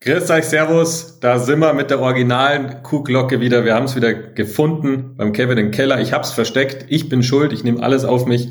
[0.00, 1.18] Grüß euch, Servus.
[1.18, 3.64] Da sind wir mit der originalen Kuhglocke wieder.
[3.64, 6.00] Wir haben es wieder gefunden beim Kevin im Keller.
[6.00, 6.86] Ich hab's versteckt.
[6.88, 7.52] Ich bin schuld.
[7.52, 8.48] Ich nehme alles auf mich.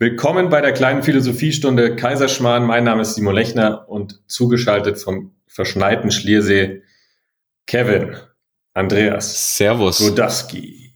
[0.00, 2.66] Willkommen bei der kleinen Philosophiestunde Kaiserschmarrn.
[2.66, 6.82] Mein Name ist Simon Lechner und zugeschaltet vom verschneiten Schliersee
[7.68, 8.16] Kevin,
[8.74, 9.56] Andreas.
[9.56, 9.98] Servus.
[9.98, 10.94] Godowski.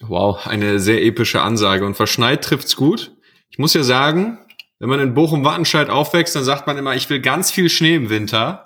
[0.00, 1.86] Wow, eine sehr epische Ansage.
[1.86, 3.12] Und verschneit trifft's gut.
[3.48, 4.40] Ich muss ja sagen,
[4.80, 8.10] wenn man in Bochum-Wattenscheid aufwächst, dann sagt man immer, ich will ganz viel Schnee im
[8.10, 8.63] Winter.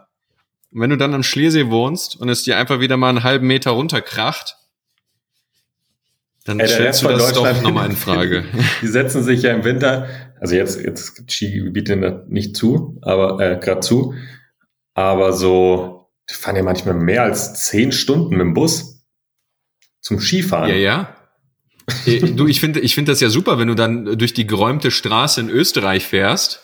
[0.71, 3.47] Und wenn du dann am Schliersee wohnst und es dir einfach wieder mal einen halben
[3.47, 4.57] Meter runterkracht,
[6.45, 8.45] dann Ey, stellst du das doch nochmal in Frage.
[8.81, 10.09] Die setzen sich ja im Winter,
[10.41, 14.15] also jetzt, jetzt gibt Skigebiete nicht zu, aber äh, gerade zu,
[14.95, 19.05] aber so, die fahren ja manchmal mehr als zehn Stunden mit dem Bus
[20.01, 20.71] zum Skifahren.
[20.71, 21.17] Ja, ja.
[22.07, 24.91] Äh, du, ich finde, ich finde das ja super, wenn du dann durch die geräumte
[24.91, 26.61] Straße in Österreich fährst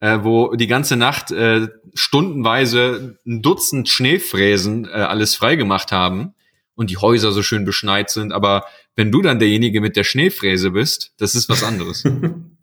[0.00, 6.34] äh, wo die ganze Nacht äh, stundenweise ein Dutzend Schneefräsen äh, alles freigemacht haben
[6.74, 8.32] und die Häuser so schön beschneit sind.
[8.32, 8.64] Aber
[8.96, 12.04] wenn du dann derjenige mit der Schneefräse bist, das ist was anderes.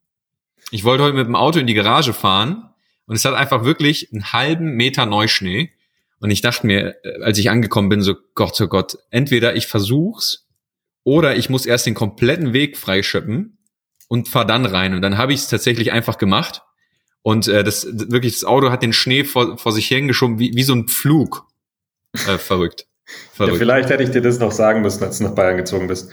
[0.71, 2.69] ich wollte heute mit dem Auto in die Garage fahren
[3.05, 5.71] und es hat einfach wirklich einen halben Meter Neuschnee.
[6.19, 9.67] Und ich dachte mir, äh, als ich angekommen bin, so Gott, oh Gott, entweder ich
[9.67, 10.47] versuch's
[11.03, 13.57] oder ich muss erst den kompletten Weg freischöppen
[14.07, 14.93] und fahr dann rein.
[14.93, 16.61] Und dann habe ich es tatsächlich einfach gemacht
[17.23, 20.63] und äh, das wirklich, das Auto hat den Schnee vor, vor sich hergeschoben, wie, wie
[20.63, 21.45] so ein Pflug.
[22.13, 22.87] Äh, verrückt.
[23.33, 23.53] verrückt.
[23.53, 26.09] Ja, vielleicht hätte ich dir das noch sagen müssen, als du nach Bayern gezogen bist.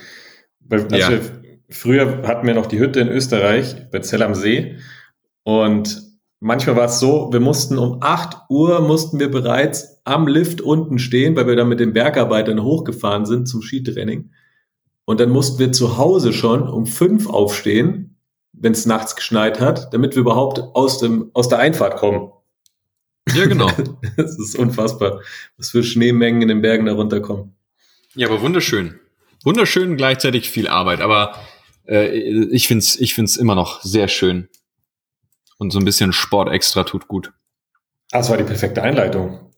[0.60, 1.10] Weil, ja.
[1.70, 4.76] früher hatten wir noch die Hütte in Österreich, bei Zell am See.
[5.44, 6.02] Und
[6.40, 10.98] manchmal war es so, wir mussten um 8 Uhr mussten wir bereits am Lift unten
[10.98, 14.30] stehen, weil wir dann mit den Bergarbeitern hochgefahren sind zum Skitraining.
[15.06, 18.17] Und dann mussten wir zu Hause schon um 5 aufstehen,
[18.60, 22.32] wenn es nachts geschneit hat, damit wir überhaupt aus, dem, aus der Einfahrt kommen.
[23.34, 23.70] Ja, genau.
[24.16, 25.20] das ist unfassbar,
[25.56, 27.54] was für Schneemengen in den Bergen da runterkommen.
[28.14, 28.98] Ja, aber wunderschön.
[29.44, 31.36] Wunderschön, gleichzeitig viel Arbeit, aber
[31.86, 34.48] äh, ich find's, ich find's immer noch sehr schön.
[35.58, 37.32] Und so ein bisschen Sport extra tut gut.
[38.10, 39.52] Das war die perfekte Einleitung.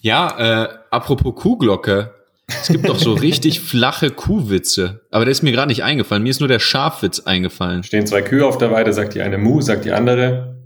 [0.00, 2.14] Ja, äh, apropos Kuhglocke,
[2.48, 5.06] es gibt doch so richtig flache Kuhwitze.
[5.10, 6.22] Aber der ist mir gerade nicht eingefallen.
[6.22, 7.82] Mir ist nur der Schafwitz eingefallen.
[7.82, 10.56] Stehen zwei Kühe auf der Weide, sagt die eine Mu, sagt die andere.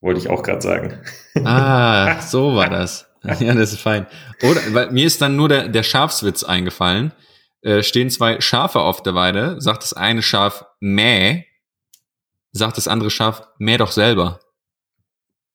[0.00, 1.00] Wollte ich auch gerade sagen.
[1.44, 3.08] Ah, so war das.
[3.40, 4.06] Ja, das ist fein.
[4.42, 7.12] Oder, weil mir ist dann nur der, der Schafswitz eingefallen.
[7.62, 11.44] Äh, stehen zwei Schafe auf der Weide, sagt das eine Schaf mäh,
[12.52, 14.38] sagt das andere Schaf mäh doch selber.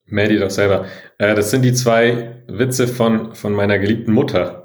[0.06, 0.86] Mäh die doch selber.
[1.18, 4.61] Äh, das sind die zwei Witze von, von meiner geliebten Mutter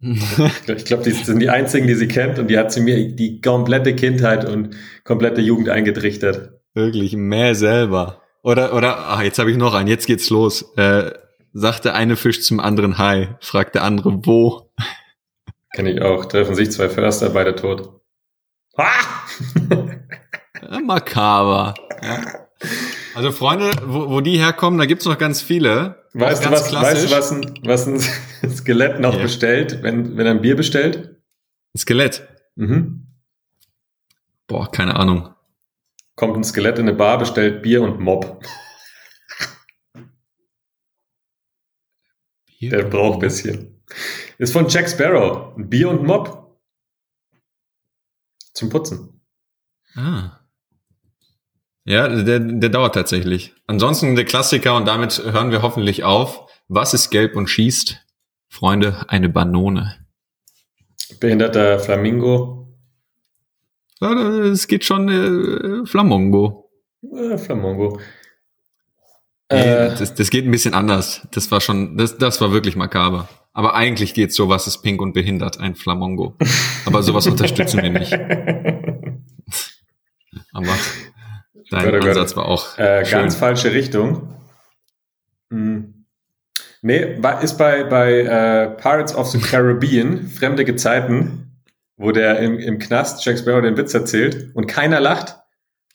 [0.00, 3.40] ich glaube, die sind die einzigen, die sie kennt und die hat sie mir die
[3.40, 6.52] komplette Kindheit und komplette Jugend eingetrichtert.
[6.74, 8.22] Wirklich, mehr selber.
[8.42, 10.72] Oder, oder, ah, jetzt habe ich noch einen, jetzt geht's los.
[10.76, 11.12] Äh,
[11.52, 14.70] sagt der eine Fisch zum anderen Hi, fragt der andere wo.
[15.74, 16.26] Kenne ich auch.
[16.26, 18.00] Treffen sich zwei Förster, beide tot.
[18.76, 18.86] Ah!
[20.84, 21.74] Makaber.
[22.02, 22.20] Ja.
[23.16, 26.04] Also Freunde, wo, wo die herkommen, da gibt's noch ganz viele.
[26.12, 29.22] Weißt du, was, weißt du, was ein, was ein Skelett noch yeah.
[29.22, 31.16] bestellt, wenn, wenn er ein Bier bestellt?
[31.74, 32.28] Ein Skelett?
[32.56, 33.06] Mhm.
[34.46, 35.34] Boah, keine Ahnung.
[36.14, 38.44] Kommt ein Skelett in eine Bar, bestellt Bier und Mob.
[42.58, 43.82] Bier Der braucht bisschen.
[44.36, 45.54] Ist von Jack Sparrow.
[45.56, 46.54] Bier und Mob.
[48.52, 49.22] Zum Putzen.
[49.94, 50.45] Ah.
[51.86, 53.54] Ja, der, der dauert tatsächlich.
[53.68, 56.50] Ansonsten der Klassiker und damit hören wir hoffentlich auf.
[56.68, 58.04] Was ist gelb und schießt?
[58.48, 59.94] Freunde, eine Banone.
[61.20, 62.76] Behinderter Flamingo.
[64.00, 66.68] Es geht schon äh, Flamongo.
[67.02, 68.00] Äh, Flamongo.
[69.50, 71.26] Nee, äh, das, das geht ein bisschen anders.
[71.30, 73.28] Das war schon, das, das war wirklich makaber.
[73.52, 76.36] Aber eigentlich geht so, was ist pink und behindert, ein Flamongo.
[76.84, 78.12] Aber sowas unterstützen wir nicht.
[80.52, 80.74] Aber
[81.70, 82.44] Dein Gott, Ansatz Gott.
[82.44, 84.34] war auch äh, ganz falsche Richtung.
[85.50, 86.06] Hm.
[86.82, 91.62] Nee, ist bei, bei äh, Pirates of the Caribbean, Fremde Gezeiten,
[91.96, 95.36] wo der im, im Knast Jack Sparrow den Witz erzählt und keiner lacht,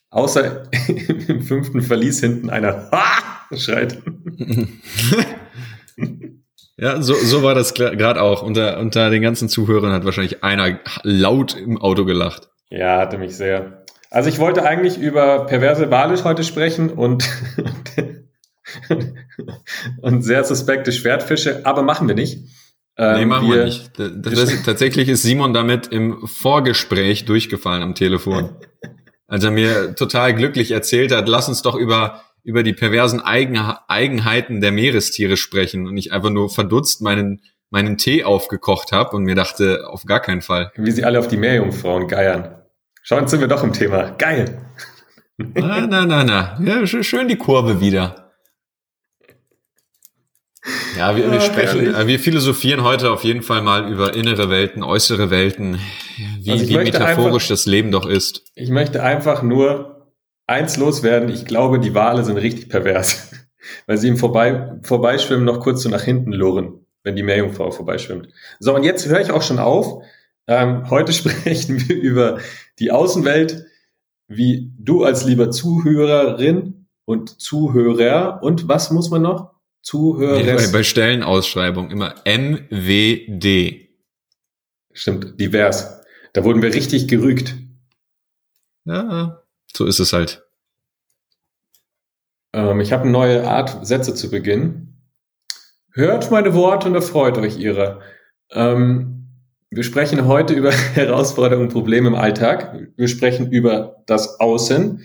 [0.09, 0.63] außer
[1.27, 2.89] im fünften Verlies hinten einer
[3.55, 4.01] schreit.
[6.77, 8.41] ja, so, so war das gerade auch.
[8.41, 12.49] Unter, unter den ganzen Zuhörern hat wahrscheinlich einer laut im Auto gelacht.
[12.69, 13.80] Ja, hatte mich sehr.
[14.11, 17.27] Also ich wollte eigentlich über perverse Walisch heute sprechen und,
[20.01, 22.39] und sehr suspekte Schwertfische, aber machen wir nicht.
[22.97, 23.97] Ähm, nee, machen wir, wir nicht.
[23.97, 28.49] Das, das, tatsächlich ist Simon damit im Vorgespräch durchgefallen am Telefon.
[29.27, 33.57] Als er mir total glücklich erzählt hat, lass uns doch über über die perversen Eigen
[33.87, 39.23] Eigenheiten der Meerestiere sprechen und ich einfach nur verdutzt meinen meinen Tee aufgekocht habe und
[39.23, 40.71] mir dachte, auf gar keinen Fall.
[40.75, 42.60] Wie sie alle auf die Meerjungfrauen geiern.
[43.01, 44.11] Schauen, sind wir doch im Thema.
[44.11, 44.61] Geil.
[45.37, 46.59] Na, na, na, na.
[46.63, 48.31] Ja, schön die Kurve wieder.
[50.95, 52.07] Ja, wir, wir sprechen, herrlich.
[52.07, 55.79] wir philosophieren heute auf jeden Fall mal über innere Welten, äußere Welten,
[56.39, 58.43] wie, also wie metaphorisch einfach, das Leben doch ist.
[58.53, 60.11] Ich möchte einfach nur
[60.45, 61.29] eins loswerden.
[61.29, 63.31] Ich glaube, die Wale sind richtig pervers,
[63.87, 68.29] weil sie im Vorbei, Vorbeischwimmen noch kurz so nach hinten lurren wenn die Meerjungfrau vorbeischwimmt.
[68.59, 70.03] So, und jetzt höre ich auch schon auf.
[70.47, 72.39] Ähm, heute sprechen wir über
[72.79, 73.65] die Außenwelt,
[74.27, 79.51] wie du als lieber Zuhörerin und Zuhörer und was muss man noch?
[79.81, 80.41] Zuhörer.
[80.41, 83.89] Ja, bei Stellenausschreibung immer MWD.
[84.93, 86.01] Stimmt, divers.
[86.33, 87.55] Da wurden wir richtig gerügt.
[88.85, 90.43] Ja, so ist es halt.
[92.53, 95.11] Ähm, ich habe eine neue Art, Sätze zu beginnen.
[95.91, 98.01] Hört meine Worte und erfreut euch ihrer.
[98.51, 99.20] Ähm,
[99.71, 102.89] wir sprechen heute über Herausforderungen und Probleme im Alltag.
[102.97, 105.01] Wir sprechen über das Außen.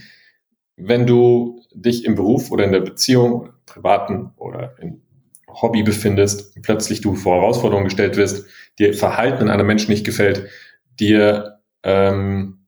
[0.76, 5.00] Wenn du dich im Beruf oder in der Beziehung, privaten oder im
[5.48, 8.44] Hobby befindest, plötzlich du vor Herausforderungen gestellt wirst,
[8.78, 10.48] dir Verhalten in einem Menschen nicht gefällt,
[10.98, 12.66] dir ähm,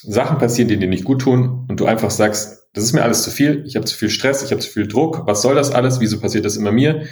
[0.00, 3.22] Sachen passieren, die dir nicht gut tun und du einfach sagst, das ist mir alles
[3.22, 5.72] zu viel, ich habe zu viel Stress, ich habe zu viel Druck, was soll das
[5.72, 7.02] alles, wieso passiert das immer mir?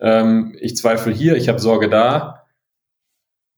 [0.00, 2.47] Ähm, ich zweifle hier, ich habe Sorge da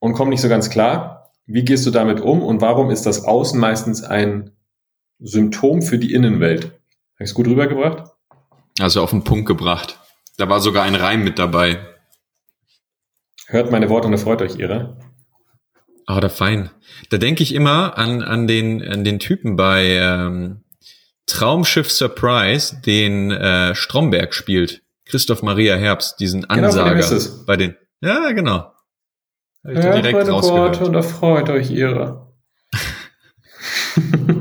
[0.00, 1.30] und komme nicht so ganz klar.
[1.46, 4.50] Wie gehst du damit um und warum ist das Außen meistens ein
[5.20, 6.64] Symptom für die Innenwelt?
[6.64, 8.10] Habe ich es gut rübergebracht?
[8.80, 9.98] Also auf den Punkt gebracht.
[10.36, 11.86] Da war sogar ein Reim mit dabei.
[13.46, 14.96] Hört meine Worte und erfreut euch ihre.
[16.06, 16.70] Ah, oh, da fein.
[17.10, 20.62] Da denke ich immer an, an, den, an den Typen bei ähm,
[21.26, 24.82] Traumschiff Surprise, den äh, Stromberg spielt.
[25.04, 27.76] Christoph Maria Herbst, diesen genau, Ansager genau, bei den.
[28.00, 28.72] Ja, genau.
[29.64, 32.32] Ich ja, direkt meine Worte und erfreut euch ihre.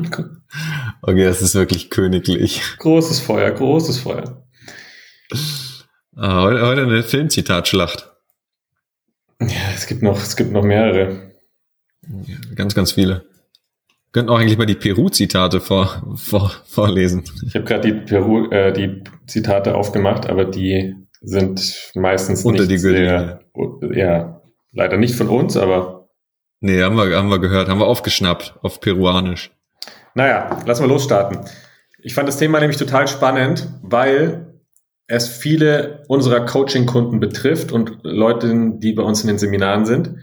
[1.01, 2.62] okay, das ist wirklich königlich.
[2.77, 4.48] Großes Feuer, großes Feuer.
[6.16, 8.12] Ah, heute, heute eine Filmzitatschlacht.
[9.42, 11.33] Ja, es gibt noch, es gibt noch mehrere.
[12.56, 13.25] Ganz, ganz viele
[14.12, 17.24] könnten auch eigentlich mal die Peru-Zitate vor, vor, vorlesen.
[17.45, 22.71] Ich habe gerade die Peru, äh, die Zitate aufgemacht, aber die sind meistens unter nicht
[22.71, 23.42] die sehr,
[23.92, 24.38] ja,
[24.71, 26.10] leider nicht von uns, aber.
[26.62, 29.51] Nee, haben wir, haben wir gehört, haben wir aufgeschnappt auf Peruanisch.
[30.13, 31.39] Naja, lass mal losstarten.
[32.01, 34.62] Ich fand das Thema nämlich total spannend, weil
[35.07, 40.16] es viele unserer Coaching-Kunden betrifft und Leute, die bei uns in den Seminaren sind,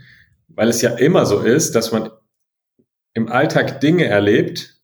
[0.47, 2.09] weil es ja immer so ist, dass man
[3.13, 4.79] im Alltag Dinge erlebt,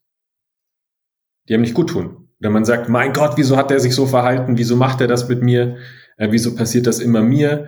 [1.48, 2.30] die einem nicht gut tun.
[2.40, 4.58] Wenn man sagt, mein Gott, wieso hat er sich so verhalten?
[4.58, 5.78] Wieso macht er das mit mir?
[6.18, 7.68] Äh, wieso passiert das immer mir?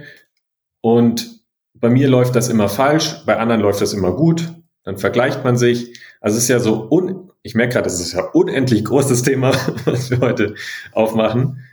[0.81, 1.34] Und
[1.79, 4.51] bei mir läuft das immer falsch, bei anderen läuft das immer gut.
[4.83, 5.99] Dann vergleicht man sich.
[6.21, 9.51] Also es ist ja so, un ich merke gerade, es ist ja unendlich großes Thema,
[9.85, 10.55] was wir heute
[10.93, 11.63] aufmachen.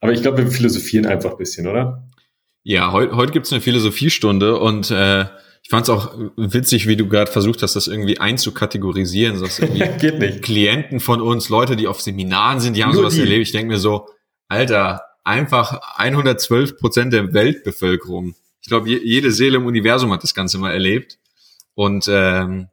[0.00, 2.06] Aber ich glaube, wir philosophieren einfach ein bisschen, oder?
[2.62, 5.22] Ja, heute, heute gibt es eine Philosophiestunde und äh,
[5.62, 9.40] ich fand es auch witzig, wie du gerade versucht hast, das irgendwie einzukategorisieren.
[9.40, 9.58] Das
[9.98, 10.42] Geht nicht.
[10.42, 13.20] Klienten von uns, Leute, die auf Seminaren sind, die haben Nur sowas die.
[13.20, 13.46] erlebt.
[13.46, 14.06] Ich denke mir so,
[14.48, 18.34] Alter, einfach 112 Prozent der Weltbevölkerung.
[18.64, 21.18] Ich glaube, jede Seele im Universum hat das Ganze mal erlebt.
[21.74, 22.68] Und ähm,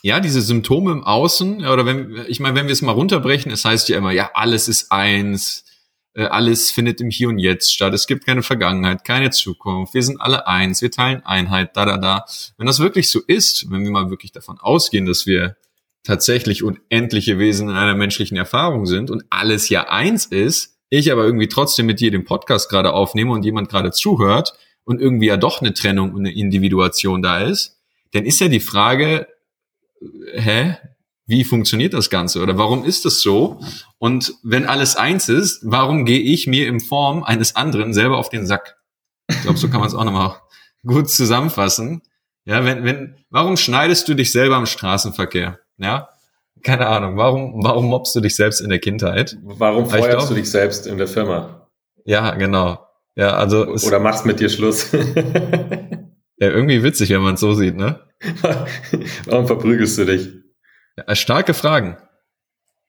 [0.00, 3.66] ja, diese Symptome im Außen, oder wenn, ich meine, wenn wir es mal runterbrechen, es
[3.66, 5.66] heißt ja immer, ja, alles ist eins,
[6.14, 7.92] äh, alles findet im Hier und Jetzt statt.
[7.92, 9.92] Es gibt keine Vergangenheit, keine Zukunft.
[9.92, 12.24] Wir sind alle eins, wir teilen Einheit, da, da, da.
[12.56, 15.54] Wenn das wirklich so ist, wenn wir mal wirklich davon ausgehen, dass wir
[16.02, 21.24] tatsächlich unendliche Wesen in einer menschlichen Erfahrung sind und alles ja eins ist, ich aber
[21.24, 24.54] irgendwie trotzdem mit dir den Podcast gerade aufnehme und jemand gerade zuhört
[24.90, 27.78] und irgendwie ja doch eine Trennung und eine Individuation da ist,
[28.12, 29.28] dann ist ja die Frage,
[30.34, 30.78] hä,
[31.26, 33.60] wie funktioniert das Ganze oder warum ist das so?
[33.98, 38.30] Und wenn alles eins ist, warum gehe ich mir in Form eines anderen selber auf
[38.30, 38.78] den Sack?
[39.28, 40.40] Ich glaube, so kann man es auch nochmal
[40.84, 42.02] gut zusammenfassen.
[42.44, 45.60] Ja, wenn, wenn, warum schneidest du dich selber im Straßenverkehr?
[45.78, 46.08] Ja,
[46.64, 47.16] keine Ahnung.
[47.16, 49.38] Warum, warum mobst du dich selbst in der Kindheit?
[49.44, 51.68] Warum feuerst glaub, du dich selbst in der Firma?
[52.04, 52.89] Ja, genau.
[53.16, 53.66] Ja, also.
[53.66, 54.92] Oder machst mit dir Schluss?
[54.92, 55.00] ja,
[56.38, 58.00] irgendwie witzig, wenn man es so sieht, ne?
[59.26, 60.28] warum verprügelst du dich?
[60.96, 61.96] Ja, starke Fragen.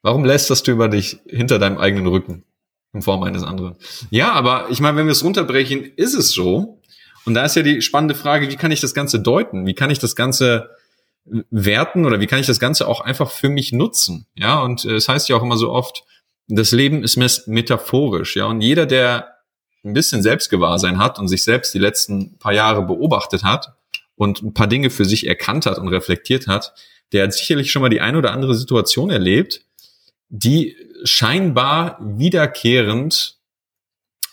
[0.01, 2.43] Warum lässt du über dich hinter deinem eigenen Rücken
[2.93, 3.75] in Form eines anderen?
[4.09, 6.81] Ja, aber ich meine, wenn wir es runterbrechen, ist es so.
[7.25, 9.67] Und da ist ja die spannende Frage, wie kann ich das Ganze deuten?
[9.67, 10.71] Wie kann ich das Ganze
[11.23, 14.25] werten oder wie kann ich das Ganze auch einfach für mich nutzen?
[14.35, 16.03] Ja, und äh, es heißt ja auch immer so oft,
[16.47, 18.45] das Leben ist metaphorisch, ja.
[18.45, 19.35] Und jeder, der
[19.83, 23.75] ein bisschen Selbstgewahrsein hat und sich selbst die letzten paar Jahre beobachtet hat
[24.15, 26.73] und ein paar Dinge für sich erkannt hat und reflektiert hat,
[27.11, 29.65] der hat sicherlich schon mal die ein oder andere Situation erlebt,
[30.29, 33.37] die scheinbar wiederkehrend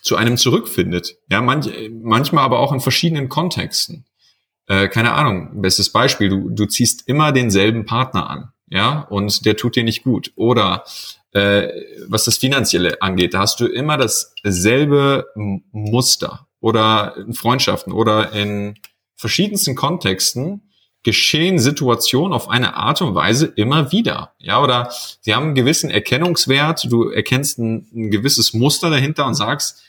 [0.02, 1.16] zu einem zurückfindet.
[1.30, 4.04] Ja, manch, manchmal aber auch in verschiedenen Kontexten.
[4.66, 9.56] Äh, keine Ahnung, bestes Beispiel, du, du ziehst immer denselben Partner an, ja, und der
[9.56, 10.32] tut dir nicht gut.
[10.36, 10.84] Oder
[11.32, 11.68] äh,
[12.06, 15.26] was das Finanzielle angeht, da hast du immer dasselbe
[15.72, 18.78] Muster oder in Freundschaften oder in
[19.16, 20.62] verschiedensten Kontexten
[21.02, 24.34] geschehen Situationen auf eine Art und Weise immer wieder.
[24.38, 29.34] Ja, oder sie haben einen gewissen Erkennungswert, du erkennst ein, ein gewisses Muster dahinter und
[29.34, 29.82] sagst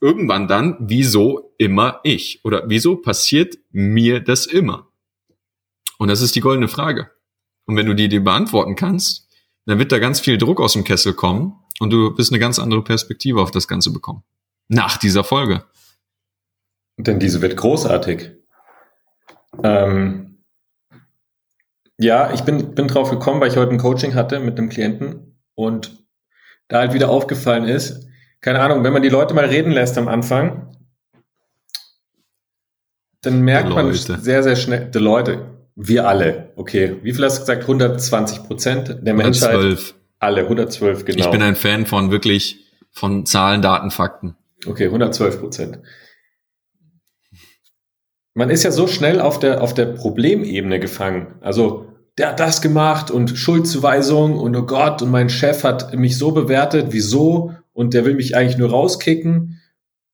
[0.00, 2.44] irgendwann dann, wieso immer ich?
[2.44, 4.88] Oder wieso passiert mir das immer?
[5.98, 7.10] Und das ist die goldene Frage.
[7.64, 9.23] Und wenn du die dir beantworten kannst,
[9.66, 12.58] dann wird da ganz viel Druck aus dem Kessel kommen und du wirst eine ganz
[12.58, 14.22] andere Perspektive auf das Ganze bekommen.
[14.68, 15.64] Nach dieser Folge.
[16.96, 18.32] Denn diese wird großartig.
[19.62, 20.38] Ähm,
[21.98, 25.38] ja, ich bin, bin drauf gekommen, weil ich heute ein Coaching hatte mit einem Klienten
[25.54, 26.04] und
[26.68, 28.06] da halt wieder aufgefallen ist,
[28.40, 30.76] keine Ahnung, wenn man die Leute mal reden lässt am Anfang,
[33.22, 36.96] dann merkt man sehr, sehr schnell, die Leute, wir alle, okay.
[37.02, 37.62] Wie viel hast du gesagt?
[37.62, 39.50] 120 Prozent der Menschheit?
[39.50, 39.94] 112.
[40.18, 41.24] Alle, 112, genau.
[41.24, 44.36] Ich bin ein Fan von wirklich, von Zahlen, Daten, Fakten.
[44.66, 45.78] Okay, 112 Prozent.
[48.34, 51.34] Man ist ja so schnell auf der, auf der Problemebene gefangen.
[51.40, 51.88] Also,
[52.18, 56.30] der hat das gemacht und Schuldzuweisung und oh Gott und mein Chef hat mich so
[56.30, 59.60] bewertet, wieso und der will mich eigentlich nur rauskicken.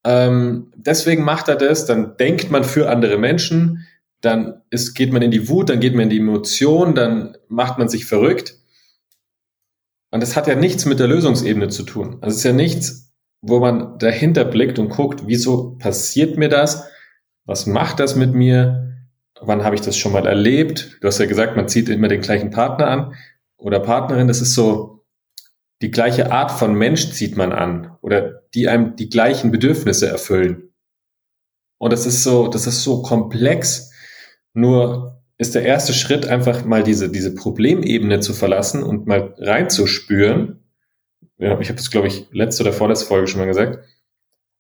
[0.05, 3.87] Ähm, deswegen macht er das, dann denkt man für andere Menschen,
[4.21, 7.79] dann ist, geht man in die Wut, dann geht man in die Emotion, dann macht
[7.79, 8.57] man sich verrückt.
[10.11, 12.19] Und das hat ja nichts mit der Lösungsebene zu tun.
[12.21, 13.13] Also es ist ja nichts,
[13.43, 16.89] wo man dahinter blickt und guckt, wieso passiert mir das?
[17.47, 18.99] Was macht das mit mir?
[19.41, 20.99] Wann habe ich das schon mal erlebt?
[21.01, 23.15] Du hast ja gesagt, man zieht immer den gleichen Partner an
[23.57, 24.29] oder Partnerin.
[24.29, 25.07] Das ist so,
[25.81, 30.75] die gleiche Art von Mensch zieht man an oder die einem die gleichen Bedürfnisse erfüllen.
[31.79, 33.90] Und das ist so, das ist so komplex,
[34.53, 40.61] nur ist der erste Schritt einfach mal diese, diese Problemebene zu verlassen und mal reinzuspüren.
[41.39, 43.79] Ja, ich habe das, glaube ich, letzte oder vorletzte Folge schon mal gesagt.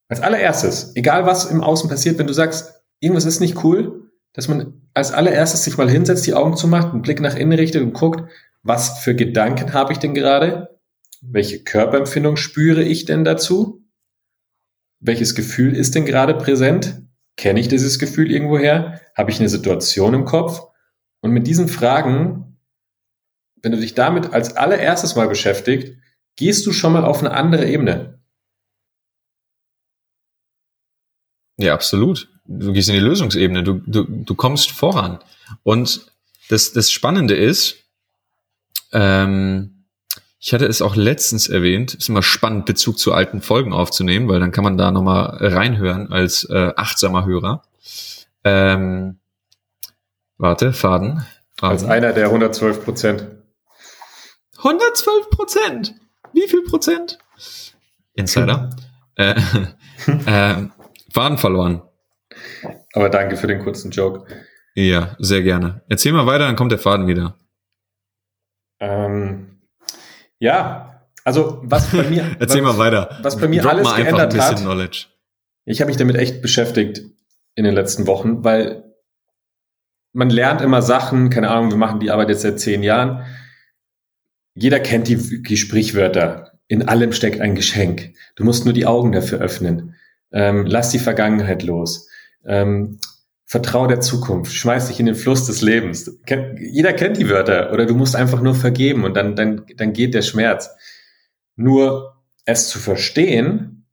[0.08, 4.48] Als allererstes, egal was im Außen passiert, wenn du sagst, irgendwas ist nicht cool, dass
[4.48, 7.92] man als allererstes sich mal hinsetzt, die Augen zumacht, einen Blick nach innen richtet und
[7.92, 8.30] guckt,
[8.62, 10.80] was für Gedanken habe ich denn gerade?
[11.20, 13.84] Welche Körperempfindung spüre ich denn dazu?
[14.98, 17.02] Welches Gefühl ist denn gerade präsent?
[17.36, 19.00] Kenne ich dieses Gefühl irgendwoher?
[19.16, 20.62] Habe ich eine Situation im Kopf?
[21.20, 22.58] Und mit diesen Fragen,
[23.62, 25.98] wenn du dich damit als allererstes mal beschäftigt,
[26.36, 28.20] gehst du schon mal auf eine andere Ebene.
[31.58, 32.28] Ja, absolut.
[32.46, 35.18] Du gehst in die Lösungsebene, du, du, du kommst voran.
[35.62, 36.10] Und
[36.48, 37.84] das, das Spannende ist,
[38.92, 39.79] ähm,
[40.42, 44.40] ich hatte es auch letztens erwähnt, ist immer spannend, Bezug zu alten Folgen aufzunehmen, weil
[44.40, 47.62] dann kann man da nochmal reinhören als äh, achtsamer Hörer.
[48.42, 49.18] Ähm,
[50.38, 51.26] warte, Faden,
[51.58, 51.72] Faden.
[51.72, 53.26] Als einer der 112 Prozent.
[54.56, 55.94] 112 Prozent!
[56.32, 57.18] Wie viel Prozent?
[58.14, 58.70] Insider.
[59.16, 59.34] äh,
[60.26, 60.68] äh,
[61.12, 61.82] Faden verloren.
[62.94, 64.26] Aber danke für den kurzen Joke.
[64.74, 65.82] Ja, sehr gerne.
[65.88, 67.36] Erzähl mal weiter, dann kommt der Faden wieder.
[68.78, 69.59] Ähm,
[70.40, 72.36] ja, also was bei mir.
[72.40, 73.18] Erzähl was, mal weiter.
[73.22, 74.56] Was bei mir Drop alles geändert hat.
[74.58, 75.06] Knowledge.
[75.64, 77.02] Ich habe mich damit echt beschäftigt
[77.54, 78.84] in den letzten Wochen, weil
[80.12, 83.24] man lernt immer Sachen, keine Ahnung, wir machen die Arbeit jetzt seit zehn Jahren.
[84.54, 86.58] Jeder kennt die, die Sprichwörter.
[86.66, 88.14] In allem steckt ein Geschenk.
[88.34, 89.94] Du musst nur die Augen dafür öffnen.
[90.32, 92.08] Ähm, lass die Vergangenheit los.
[92.44, 92.98] Ähm,
[93.50, 96.08] Vertrau der Zukunft, schmeiß dich in den Fluss des Lebens.
[96.60, 100.14] Jeder kennt die Wörter oder du musst einfach nur vergeben und dann, dann, dann geht
[100.14, 100.70] der Schmerz.
[101.56, 103.88] Nur es zu verstehen,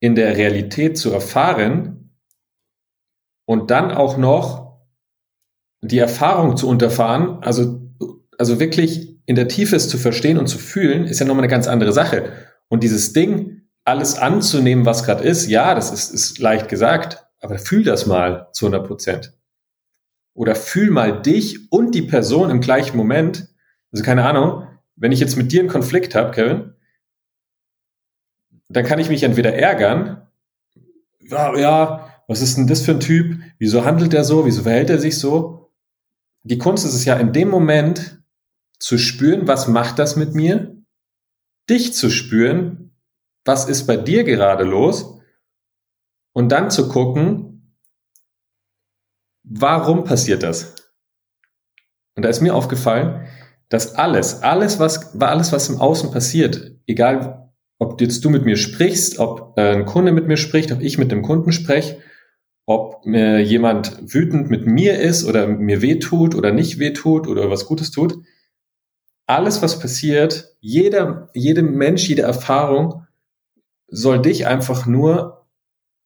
[0.00, 2.16] in der Realität zu erfahren
[3.46, 4.80] und dann auch noch
[5.82, 7.80] die Erfahrung zu unterfahren, also,
[8.38, 11.52] also wirklich in der Tiefe es zu verstehen und zu fühlen, ist ja nochmal eine
[11.52, 12.32] ganz andere Sache.
[12.66, 17.58] Und dieses Ding, alles anzunehmen, was gerade ist, ja, das ist, ist leicht gesagt, aber
[17.58, 19.32] fühl das mal zu 100 Prozent.
[20.34, 23.48] Oder fühl mal dich und die Person im gleichen Moment.
[23.92, 24.66] Also keine Ahnung,
[24.96, 26.74] wenn ich jetzt mit dir einen Konflikt habe, Kevin,
[28.68, 30.28] dann kann ich mich entweder ärgern,
[31.20, 33.40] ja, ja, was ist denn das für ein Typ?
[33.58, 34.46] Wieso handelt er so?
[34.46, 35.72] Wieso verhält er sich so?
[36.42, 38.22] Die Kunst ist es ja in dem Moment
[38.78, 40.80] zu spüren, was macht das mit mir?
[41.70, 42.90] dich zu spüren,
[43.44, 45.19] was ist bei dir gerade los
[46.32, 47.76] und dann zu gucken,
[49.42, 50.74] warum passiert das?
[52.16, 53.26] Und da ist mir aufgefallen,
[53.68, 58.56] dass alles, alles, was, alles, was im Außen passiert, egal ob jetzt du mit mir
[58.56, 61.98] sprichst, ob äh, ein Kunde mit mir spricht, ob ich mit dem Kunden spreche,
[62.66, 67.66] ob mir jemand wütend mit mir ist oder mir wehtut oder nicht wehtut oder was
[67.66, 68.18] Gutes tut,
[69.26, 73.06] alles, was passiert, jeder, jedem Mensch, jede Erfahrung
[73.86, 75.39] soll dich einfach nur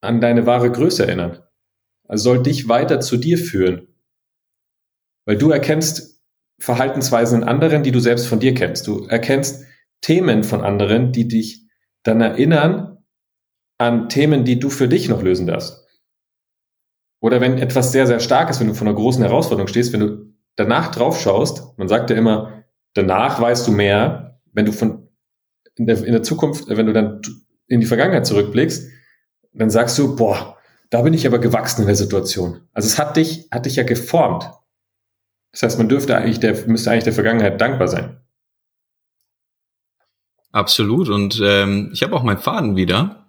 [0.04, 1.42] an deine wahre Größe erinnern.
[2.06, 3.88] Also soll dich weiter zu dir führen.
[5.26, 6.23] Weil du erkennst
[6.61, 8.87] Verhaltensweisen in anderen, die du selbst von dir kennst.
[8.87, 9.64] Du erkennst
[10.00, 11.66] Themen von anderen, die dich
[12.02, 12.99] dann erinnern
[13.78, 15.84] an Themen, die du für dich noch lösen darfst.
[17.20, 20.00] Oder wenn etwas sehr, sehr stark ist, wenn du vor einer großen Herausforderung stehst, wenn
[20.00, 25.08] du danach drauf schaust, man sagt ja immer, danach weißt du mehr, wenn du von
[25.76, 27.20] in der, in der Zukunft, wenn du dann
[27.66, 28.90] in die Vergangenheit zurückblickst,
[29.54, 30.58] dann sagst du, boah,
[30.90, 32.61] da bin ich aber gewachsen in der Situation.
[32.73, 34.50] Also es hat dich, hat dich ja geformt.
[35.52, 38.20] Das heißt, man dürfte eigentlich der, müsste eigentlich der Vergangenheit dankbar sein.
[40.52, 41.08] Absolut.
[41.08, 43.26] Und ähm, ich habe auch meinen Faden wieder.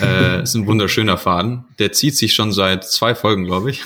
[0.00, 1.64] äh, ist ein wunderschöner Faden.
[1.78, 3.82] Der zieht sich schon seit zwei Folgen, glaube ich.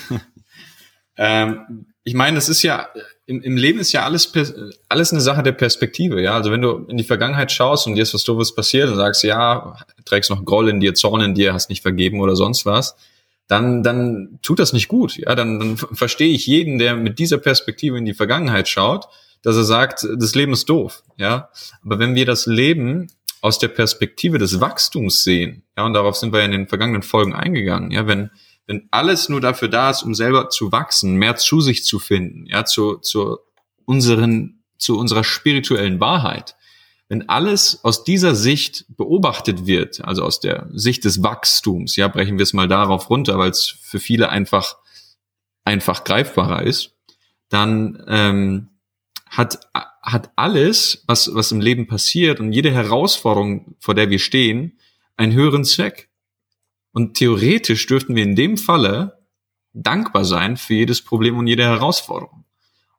[1.17, 2.89] ähm, ich meine, das ist ja
[3.27, 4.33] im, im Leben ist ja alles
[4.89, 6.35] alles eine Sache der Perspektive, ja.
[6.35, 9.25] Also wenn du in die Vergangenheit schaust und dir ist was doofes passiert und sagst,
[9.25, 12.97] ja, trägst noch Groll in dir, Zorn in dir, hast nicht vergeben oder sonst was,
[13.49, 15.35] dann dann tut das nicht gut, ja.
[15.35, 19.09] Dann, dann verstehe ich jeden, der mit dieser Perspektive in die Vergangenheit schaut,
[19.43, 21.51] dass er sagt, das Leben ist doof, ja.
[21.85, 23.09] Aber wenn wir das Leben
[23.41, 27.35] aus der Perspektive des Wachstums sehen, ja, und darauf sind wir in den vergangenen Folgen
[27.35, 28.31] eingegangen, ja, wenn
[28.67, 32.47] wenn alles nur dafür da ist, um selber zu wachsen, mehr zu sich zu finden,
[32.47, 33.39] ja, zu, zu
[33.85, 36.57] unseren, zu unserer spirituellen Wahrheit,
[37.09, 42.39] wenn alles aus dieser Sicht beobachtet wird, also aus der Sicht des Wachstums, ja, brechen
[42.39, 44.77] wir es mal darauf runter, weil es für viele einfach,
[45.65, 46.97] einfach greifbarer ist,
[47.49, 48.69] dann ähm,
[49.29, 49.61] hat,
[50.03, 54.79] hat alles, was, was im Leben passiert und jede Herausforderung, vor der wir stehen,
[55.17, 56.09] einen höheren Zweck.
[56.97, 59.19] Und theoretisch dürften wir in dem Falle
[59.75, 62.47] dankbar sein für jedes Problem und jede Herausforderung.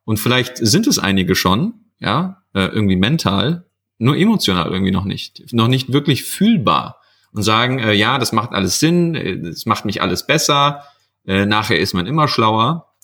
[0.04, 3.66] Und vielleicht sind es einige schon, ja, äh, irgendwie mental,
[3.98, 7.00] nur emotional irgendwie noch nicht, noch nicht wirklich fühlbar
[7.32, 10.84] und sagen, äh, ja, das macht alles Sinn, es macht mich alles besser,
[11.26, 12.94] äh, nachher ist man immer schlauer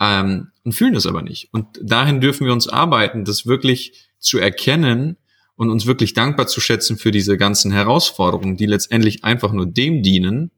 [0.00, 1.52] ähm, und fühlen es aber nicht.
[1.52, 5.18] Und dahin dürfen wir uns arbeiten, das wirklich zu erkennen
[5.60, 10.02] und uns wirklich dankbar zu schätzen für diese ganzen Herausforderungen, die letztendlich einfach nur dem
[10.02, 10.52] dienen,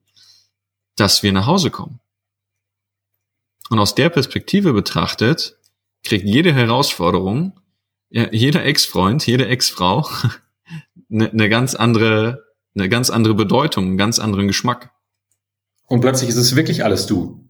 [0.94, 1.98] dass wir nach Hause kommen.
[3.68, 5.58] Und aus der Perspektive betrachtet,
[6.04, 7.58] kriegt jede Herausforderung,
[8.10, 10.08] jeder Ex-Freund, jede Ex-Frau
[11.10, 12.44] eine, eine ganz andere,
[12.76, 14.92] eine ganz andere Bedeutung, einen ganz anderen Geschmack.
[15.88, 17.44] Und plötzlich ist es wirklich alles du.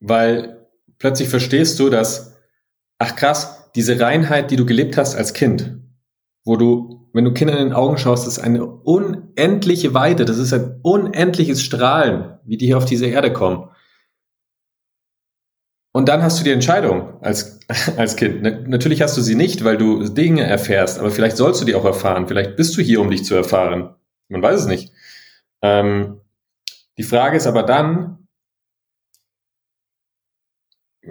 [0.00, 0.66] Weil
[0.98, 2.34] plötzlich verstehst du, dass,
[2.98, 5.78] ach krass, diese Reinheit, die du gelebt hast als Kind,
[6.44, 10.38] wo du, wenn du Kindern in den Augen schaust, das ist eine unendliche Weite, das
[10.38, 13.68] ist ein unendliches Strahlen, wie die hier auf diese Erde kommen.
[15.92, 17.60] Und dann hast du die Entscheidung als,
[17.96, 18.42] als Kind.
[18.68, 21.84] Natürlich hast du sie nicht, weil du Dinge erfährst, aber vielleicht sollst du die auch
[21.84, 22.28] erfahren.
[22.28, 23.94] Vielleicht bist du hier, um dich zu erfahren.
[24.28, 24.92] Man weiß es nicht.
[25.62, 26.20] Ähm,
[26.98, 28.17] die Frage ist aber dann,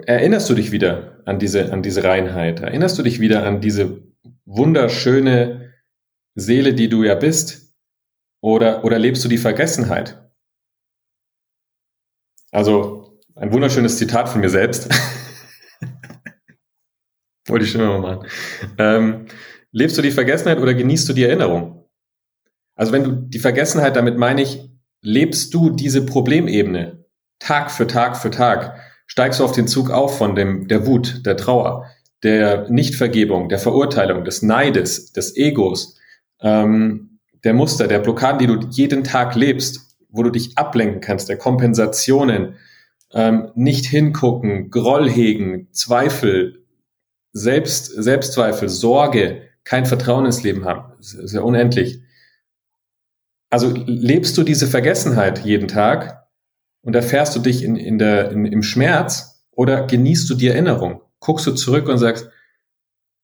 [0.06, 2.60] erinnerst du dich wieder an diese, an diese Reinheit?
[2.60, 4.02] Erinnerst du dich wieder an diese
[4.44, 5.72] wunderschöne
[6.34, 7.74] Seele, die du ja bist?
[8.40, 10.22] Oder, oder lebst du die Vergessenheit?
[12.50, 14.88] Also, ein wunderschönes Zitat von mir selbst.
[17.46, 18.28] Wollte ich schon immer machen.
[18.78, 19.26] Ähm,
[19.72, 21.88] lebst du die Vergessenheit oder genießt du die Erinnerung?
[22.74, 24.70] Also, wenn du die Vergessenheit, damit meine ich,
[25.02, 27.04] lebst du diese Problemebene
[27.38, 28.87] Tag für Tag für Tag?
[29.08, 31.86] Steigst du auf den Zug auf von dem, der Wut, der Trauer,
[32.22, 35.98] der Nichtvergebung, der Verurteilung, des Neides, des Egos,
[36.40, 41.28] ähm, der Muster, der Blockaden, die du jeden Tag lebst, wo du dich ablenken kannst,
[41.28, 42.54] der Kompensationen,
[43.12, 46.64] ähm, nicht hingucken, Groll hegen, Zweifel,
[47.32, 50.92] Selbst, Selbstzweifel, Sorge, kein Vertrauen ins Leben haben.
[50.98, 52.02] Das ist ja unendlich.
[53.50, 56.17] Also lebst du diese Vergessenheit jeden Tag,
[56.88, 61.02] und erfährst du dich in, in der, in, im Schmerz oder genießt du die Erinnerung?
[61.20, 62.30] Guckst du zurück und sagst,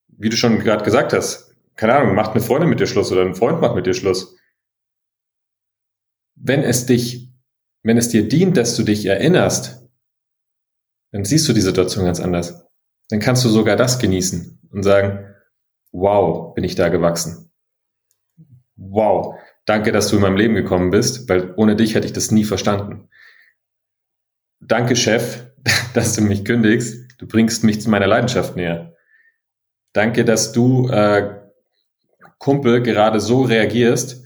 [0.07, 3.23] wie du schon gerade gesagt hast, keine Ahnung, macht eine Freundin mit dir Schluss oder
[3.23, 4.37] ein Freund macht mit dir Schluss.
[6.35, 7.33] Wenn es dich,
[7.83, 9.89] wenn es dir dient, dass du dich erinnerst,
[11.13, 12.67] dann siehst du die Situation ganz anders.
[13.09, 15.35] Dann kannst du sogar das genießen und sagen,
[15.91, 17.51] wow, bin ich da gewachsen.
[18.77, 22.31] Wow, danke, dass du in meinem Leben gekommen bist, weil ohne dich hätte ich das
[22.31, 23.09] nie verstanden.
[24.67, 25.47] Danke, Chef,
[25.95, 26.97] dass du mich kündigst.
[27.19, 28.95] Du bringst mich zu meiner Leidenschaft näher.
[29.93, 31.41] Danke, dass du, äh,
[32.39, 34.23] Kumpel, gerade so reagierst,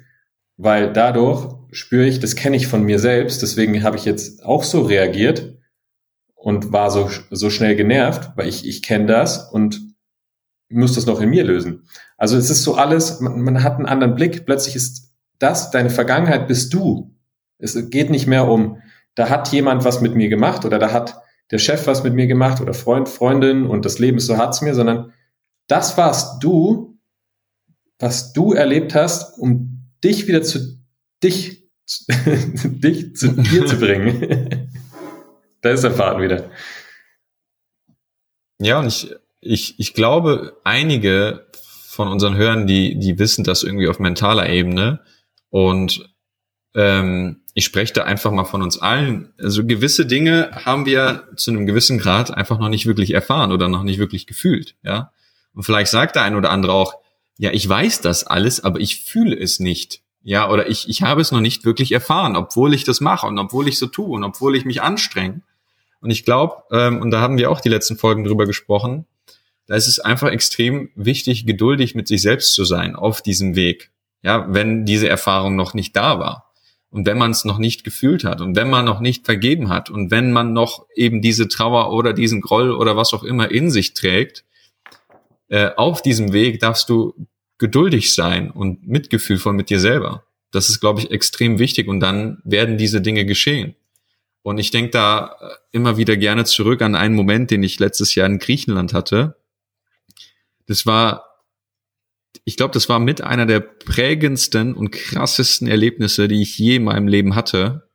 [0.57, 4.65] weil dadurch spüre ich, das kenne ich von mir selbst, deswegen habe ich jetzt auch
[4.65, 5.59] so reagiert
[6.35, 9.81] und war so, so schnell genervt, weil ich, ich kenne das und
[10.71, 11.87] muss das noch in mir lösen.
[12.17, 15.91] Also es ist so alles, man, man hat einen anderen Blick, plötzlich ist das, deine
[15.91, 17.15] Vergangenheit bist du.
[17.59, 18.79] Es geht nicht mehr um,
[19.19, 22.29] da hat jemand was mit mir gemacht oder da hat der Chef was mit mir
[22.29, 25.13] gemacht oder Freund, Freundin und das Leben ist so hart zu mir, sondern
[25.67, 26.97] das warst du,
[27.99, 30.79] was du erlebt hast, um dich wieder zu
[31.25, 31.69] dich,
[32.07, 34.71] dich zu dir zu bringen.
[35.63, 36.51] da ist der Faden wieder.
[38.61, 41.49] Ja, und ich, ich, ich glaube, einige
[41.89, 45.01] von unseren Hörern, die, die wissen das irgendwie auf mentaler Ebene.
[45.51, 46.09] Und
[46.77, 49.33] ähm, ich spreche da einfach mal von uns allen.
[49.37, 53.69] Also gewisse Dinge haben wir zu einem gewissen Grad einfach noch nicht wirklich erfahren oder
[53.69, 54.77] noch nicht wirklich gefühlt.
[54.85, 55.11] Ja.
[55.55, 56.95] Und vielleicht sagt der ein oder andere auch,
[57.37, 60.03] ja, ich weiß das alles, aber ich fühle es nicht.
[60.23, 63.37] Ja, oder ich, ich habe es noch nicht wirklich erfahren, obwohl ich das mache und
[63.41, 65.41] obwohl ich so tue und obwohl ich mich anstrenge.
[66.01, 69.05] Und ich glaube, ähm, und da haben wir auch die letzten Folgen drüber gesprochen,
[69.67, 73.91] da ist es einfach extrem wichtig, geduldig mit sich selbst zu sein auf diesem Weg.
[74.23, 76.48] Ja, wenn diese Erfahrung noch nicht da war.
[76.91, 79.91] Und wenn man es noch nicht gefühlt hat und wenn man noch nicht vergeben hat
[79.91, 83.71] und wenn man noch eben diese Trauer oder diesen Groll oder was auch immer in
[83.71, 84.45] sich trägt,
[85.49, 87.15] äh, auf diesem Weg darfst du
[87.59, 90.25] geduldig sein und Mitgefühl von mit dir selber.
[90.51, 93.75] Das ist, glaube ich, extrem wichtig und dann werden diese Dinge geschehen.
[94.43, 98.15] Und ich denke da äh, immer wieder gerne zurück an einen Moment, den ich letztes
[98.15, 99.37] Jahr in Griechenland hatte.
[100.67, 101.28] Das war,
[102.45, 106.85] ich glaube, das war mit einer der prägendsten und krassesten Erlebnisse, die ich je in
[106.85, 107.89] meinem Leben hatte.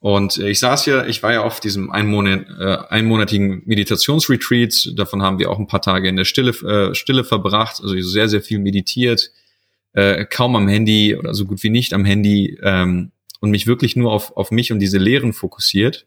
[0.00, 4.92] Und ich saß ja, ich war ja auf diesem einmonat, äh, einmonatigen Meditationsretreat.
[4.96, 7.80] Davon haben wir auch ein paar Tage in der Stille, äh, Stille verbracht.
[7.82, 9.32] Also sehr, sehr viel meditiert.
[9.92, 12.58] Äh, kaum am Handy oder so gut wie nicht am Handy.
[12.62, 16.06] Ähm, und mich wirklich nur auf, auf mich und diese Lehren fokussiert.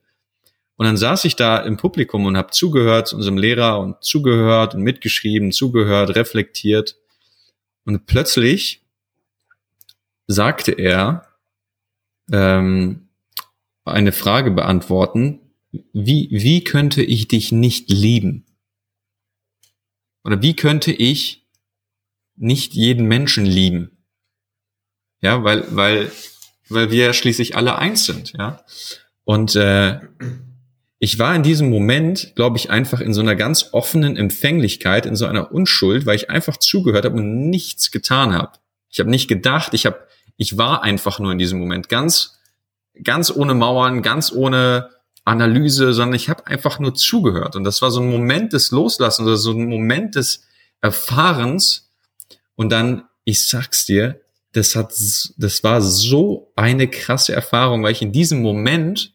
[0.78, 4.74] Und dann saß ich da im Publikum und habe zugehört zu unserem Lehrer und zugehört
[4.74, 6.97] und mitgeschrieben, zugehört, reflektiert.
[7.85, 8.83] Und plötzlich
[10.27, 11.27] sagte er,
[12.31, 13.09] ähm,
[13.85, 15.39] eine Frage beantworten.
[15.93, 18.45] Wie, wie könnte ich dich nicht lieben?
[20.23, 21.47] Oder wie könnte ich
[22.35, 23.97] nicht jeden Menschen lieben?
[25.21, 26.11] Ja, weil, weil,
[26.69, 28.63] weil wir schließlich alle eins sind, ja.
[29.23, 29.99] Und äh,
[31.03, 35.15] ich war in diesem Moment, glaube ich, einfach in so einer ganz offenen Empfänglichkeit, in
[35.15, 38.51] so einer Unschuld, weil ich einfach zugehört habe und nichts getan habe.
[38.89, 39.99] Ich habe nicht gedacht, ich habe,
[40.37, 42.37] ich war einfach nur in diesem Moment ganz
[43.03, 44.89] ganz ohne Mauern, ganz ohne
[45.23, 47.55] Analyse, sondern ich habe einfach nur zugehört.
[47.55, 50.45] Und das war so ein Moment des Loslassens oder so ein Moment des
[50.81, 51.89] Erfahrens.
[52.55, 54.21] Und dann, ich sag's dir,
[54.53, 54.93] das hat,
[55.37, 59.13] das war so eine krasse Erfahrung, weil ich in diesem Moment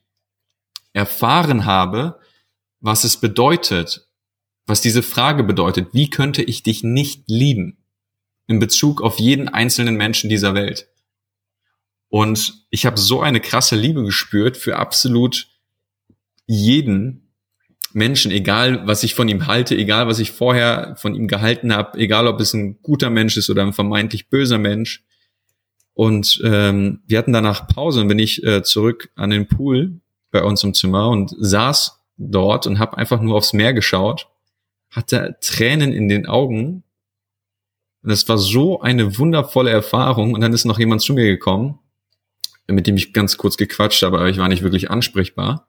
[0.97, 2.19] erfahren habe,
[2.81, 4.09] was es bedeutet,
[4.67, 5.89] was diese Frage bedeutet.
[5.93, 7.77] Wie könnte ich dich nicht lieben?
[8.47, 10.89] In Bezug auf jeden einzelnen Menschen dieser Welt.
[12.09, 15.49] Und ich habe so eine krasse Liebe gespürt für absolut
[16.47, 17.35] jeden
[17.93, 21.99] Menschen, egal was ich von ihm halte, egal was ich vorher von ihm gehalten habe,
[21.99, 25.05] egal ob es ein guter Mensch ist oder ein vermeintlich böser Mensch.
[25.93, 30.01] Und ähm, wir hatten danach Pause und bin ich äh, zurück an den Pool
[30.41, 34.29] bei uns im Zimmer und saß dort und habe einfach nur aufs Meer geschaut,
[34.91, 36.83] hatte Tränen in den Augen.
[38.03, 40.35] Und es war so eine wundervolle Erfahrung.
[40.35, 41.79] Und dann ist noch jemand zu mir gekommen
[42.69, 45.69] mit dem ich ganz kurz gequatscht habe, aber ich war nicht wirklich ansprechbar.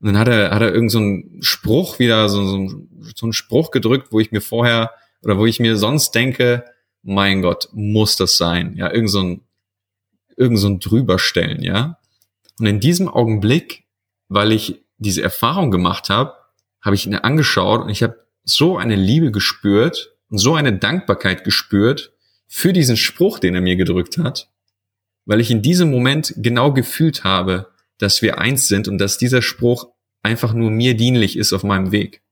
[0.00, 3.70] Und dann hat er, hat er irgendeinen so Spruch wieder, so, so, so einen Spruch
[3.70, 4.90] gedrückt, wo ich mir vorher
[5.22, 6.64] oder wo ich mir sonst denke,
[7.02, 8.74] mein Gott, muss das sein?
[8.76, 9.40] Ja, irgend so ein,
[10.36, 11.98] irgend so ein drüberstellen, ja.
[12.58, 13.83] Und in diesem Augenblick,
[14.28, 16.34] weil ich diese Erfahrung gemacht habe,
[16.80, 21.44] habe ich ihn angeschaut und ich habe so eine Liebe gespürt und so eine Dankbarkeit
[21.44, 22.12] gespürt
[22.46, 24.50] für diesen Spruch, den er mir gedrückt hat,
[25.24, 29.42] weil ich in diesem Moment genau gefühlt habe, dass wir eins sind und dass dieser
[29.42, 29.88] Spruch
[30.22, 32.22] einfach nur mir dienlich ist auf meinem Weg.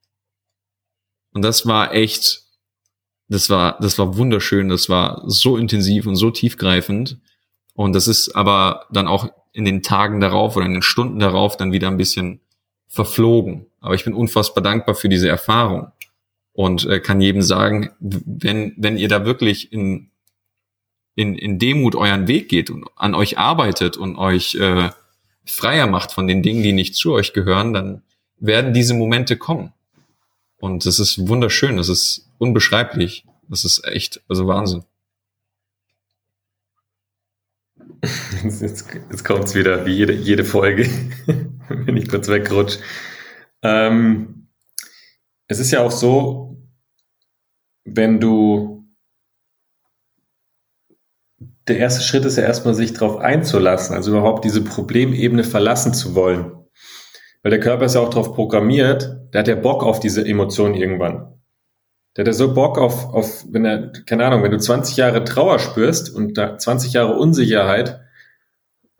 [1.32, 2.42] Und das war echt,
[3.28, 7.18] das war, das war wunderschön, das war so intensiv und so tiefgreifend.
[7.74, 11.56] Und das ist aber dann auch in den Tagen darauf oder in den Stunden darauf
[11.56, 12.40] dann wieder ein bisschen
[12.88, 13.66] verflogen.
[13.80, 15.92] Aber ich bin unfassbar dankbar für diese Erfahrung.
[16.54, 20.10] und äh, kann jedem sagen, wenn, wenn ihr da wirklich in,
[21.14, 24.90] in, in Demut euren Weg geht und an euch arbeitet und euch äh,
[25.46, 28.02] freier macht von den Dingen, die nicht zu euch gehören, dann
[28.38, 29.72] werden diese Momente kommen.
[30.58, 33.24] Und das ist wunderschön, das ist unbeschreiblich.
[33.48, 34.84] Das ist echt, also Wahnsinn.
[38.42, 40.88] Jetzt, jetzt kommt es wieder, wie jede, jede Folge,
[41.68, 42.80] wenn ich kurz wegrutsche.
[43.62, 44.48] Ähm,
[45.46, 46.56] es ist ja auch so,
[47.84, 48.84] wenn du,
[51.68, 56.14] der erste Schritt ist ja erstmal, sich darauf einzulassen, also überhaupt diese Problemebene verlassen zu
[56.14, 56.52] wollen.
[57.42, 60.74] Weil der Körper ist ja auch darauf programmiert, der hat ja Bock auf diese Emotionen
[60.74, 61.41] irgendwann.
[62.16, 65.58] Der hat so Bock auf, auf, wenn er, keine Ahnung, wenn du 20 Jahre Trauer
[65.58, 68.00] spürst und da 20 Jahre Unsicherheit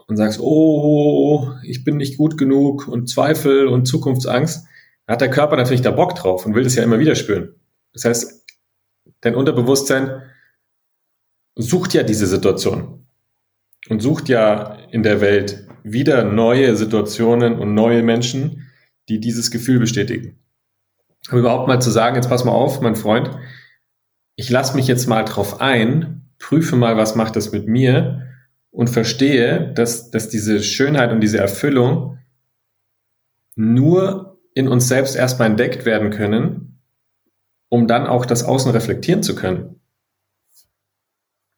[0.07, 4.67] und sagst, oh, ich bin nicht gut genug und Zweifel und Zukunftsangst,
[5.07, 7.55] hat der Körper natürlich da Bock drauf und will das ja immer wieder spüren.
[7.93, 8.47] Das heißt,
[9.21, 10.23] dein Unterbewusstsein
[11.55, 13.07] sucht ja diese Situation
[13.89, 18.71] und sucht ja in der Welt wieder neue Situationen und neue Menschen,
[19.09, 20.42] die dieses Gefühl bestätigen.
[21.29, 23.31] Aber überhaupt mal zu sagen, jetzt pass mal auf, mein Freund,
[24.37, 28.27] ich lasse mich jetzt mal drauf ein, prüfe mal, was macht das mit mir
[28.71, 32.19] und verstehe, dass, dass diese Schönheit und diese Erfüllung
[33.55, 36.81] nur in uns selbst erstmal entdeckt werden können,
[37.69, 39.81] um dann auch das Außen reflektieren zu können.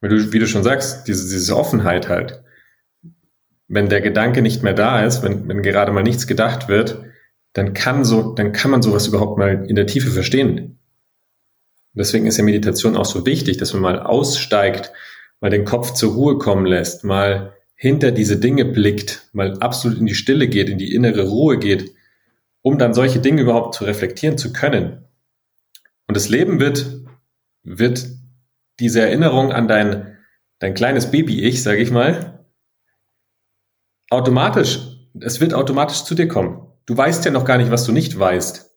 [0.00, 2.42] Weil du, wie du schon sagst, diese, diese Offenheit halt.
[3.68, 7.02] Wenn der Gedanke nicht mehr da ist, wenn, wenn gerade mal nichts gedacht wird,
[7.54, 10.78] dann kann so, dann kann man sowas überhaupt mal in der Tiefe verstehen.
[11.92, 14.92] Deswegen ist ja Meditation auch so wichtig, dass man mal aussteigt,
[15.40, 20.06] mal den Kopf zur Ruhe kommen lässt, mal hinter diese Dinge blickt, mal absolut in
[20.06, 21.94] die Stille geht, in die innere Ruhe geht,
[22.62, 25.04] um dann solche Dinge überhaupt zu reflektieren zu können.
[26.08, 27.04] Und das Leben wird,
[27.62, 28.08] wird
[28.80, 30.18] diese Erinnerung an dein,
[30.58, 32.44] dein kleines Baby-Ich, sage ich mal,
[34.10, 34.80] automatisch,
[35.20, 38.18] es wird automatisch zu dir kommen du weißt ja noch gar nicht, was du nicht
[38.18, 38.70] weißt.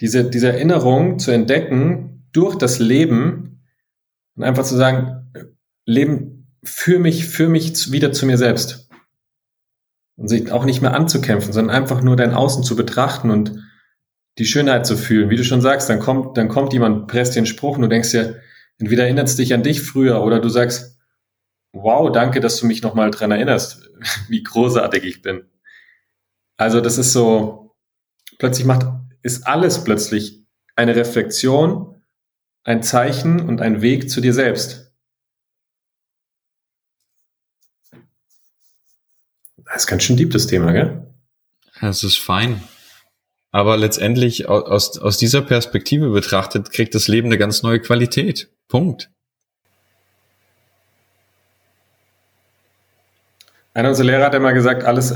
[0.00, 3.64] Diese, diese Erinnerung zu entdecken durch das Leben
[4.34, 5.32] und einfach zu sagen,
[5.86, 8.88] Leben für mich, für mich wieder zu mir selbst.
[10.16, 13.58] Und sich auch nicht mehr anzukämpfen, sondern einfach nur dein Außen zu betrachten und
[14.38, 15.30] die Schönheit zu fühlen.
[15.30, 17.88] Wie du schon sagst, dann kommt, dann kommt jemand, presst dir einen Spruch und du
[17.88, 18.40] denkst dir,
[18.78, 20.98] entweder erinnert es dich an dich früher oder du sagst,
[21.72, 23.90] wow, danke, dass du mich nochmal dran erinnerst,
[24.28, 25.44] wie großartig ich bin.
[26.56, 27.76] Also das ist so,
[28.38, 28.86] plötzlich macht,
[29.22, 32.02] ist alles plötzlich eine Reflexion,
[32.64, 34.92] ein Zeichen und ein Weg zu dir selbst.
[39.64, 41.14] Das ist ganz schön deep, das Thema, gell?
[41.80, 42.62] Das ist fein.
[43.50, 48.50] Aber letztendlich aus, aus dieser Perspektive betrachtet, kriegt das Leben eine ganz neue Qualität.
[48.68, 49.10] Punkt.
[53.74, 55.14] Einer unserer Lehrer hat immer gesagt, alles,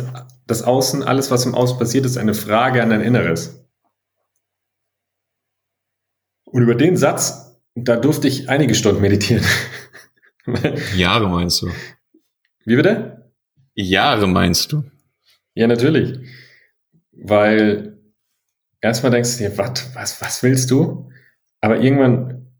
[0.50, 3.64] das Außen, alles, was im Außen passiert, ist eine Frage an dein Inneres.
[6.44, 9.44] Und über den Satz, da durfte ich einige Stunden meditieren.
[10.96, 11.70] Jahre meinst du?
[12.64, 13.32] Wie bitte?
[13.74, 14.82] Jahre meinst du?
[15.54, 16.18] Ja, natürlich.
[17.12, 17.98] Weil
[18.80, 21.10] erstmal denkst du dir, was, was, was willst du?
[21.60, 22.52] Aber irgendwann,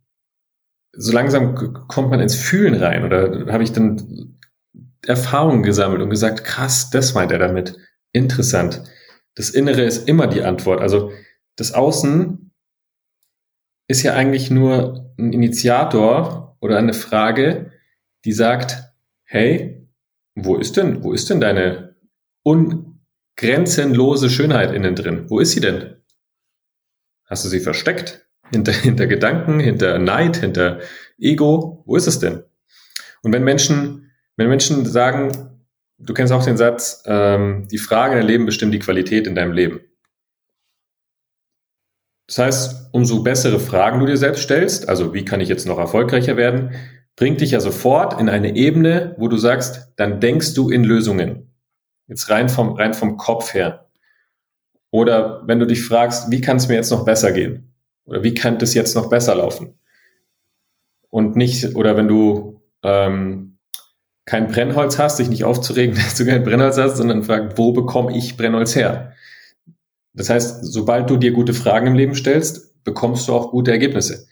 [0.93, 1.55] so langsam
[1.89, 4.39] kommt man ins Fühlen rein oder habe ich dann
[5.07, 7.77] Erfahrungen gesammelt und gesagt, krass, das meint er damit.
[8.13, 8.83] Interessant.
[9.35, 10.81] Das Innere ist immer die Antwort.
[10.81, 11.13] Also
[11.57, 12.53] das Außen
[13.89, 17.73] ist ja eigentlich nur ein Initiator oder eine Frage,
[18.25, 18.93] die sagt,
[19.25, 19.89] hey,
[20.35, 21.97] wo ist denn, wo ist denn deine
[22.43, 25.29] ungrenzenlose Schönheit innen drin?
[25.29, 25.97] Wo ist sie denn?
[27.25, 28.27] Hast du sie versteckt?
[28.53, 30.81] Hinter, hinter Gedanken, hinter Neid, hinter
[31.19, 31.83] Ego?
[31.87, 32.43] Wo ist es denn?
[33.23, 34.10] Und wenn Menschen
[34.41, 35.33] wenn Menschen sagen,
[35.99, 39.35] du kennst auch den Satz, ähm, die Fragen in deinem Leben bestimmen die Qualität in
[39.35, 39.81] deinem Leben.
[42.27, 45.77] Das heißt, umso bessere Fragen du dir selbst stellst, also wie kann ich jetzt noch
[45.77, 46.75] erfolgreicher werden,
[47.17, 51.53] bringt dich ja sofort in eine Ebene, wo du sagst, dann denkst du in Lösungen.
[52.07, 53.91] Jetzt rein vom, rein vom Kopf her.
[54.91, 57.75] Oder wenn du dich fragst, wie kann es mir jetzt noch besser gehen?
[58.07, 59.79] Oder wie kann es jetzt noch besser laufen?
[61.11, 63.50] Und nicht, oder wenn du ähm,
[64.31, 68.17] kein Brennholz hast, dich nicht aufzuregen, dass du kein Brennholz hast, sondern frag, wo bekomme
[68.17, 69.13] ich Brennholz her?
[70.15, 74.29] Das heißt, sobald du dir gute Fragen im Leben stellst, bekommst du auch gute Ergebnisse.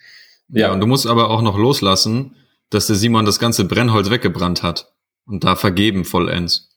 [0.51, 2.37] Ja, und du musst aber auch noch loslassen,
[2.71, 4.95] dass der Simon das ganze Brennholz weggebrannt hat
[5.27, 6.71] und da vergeben vollends.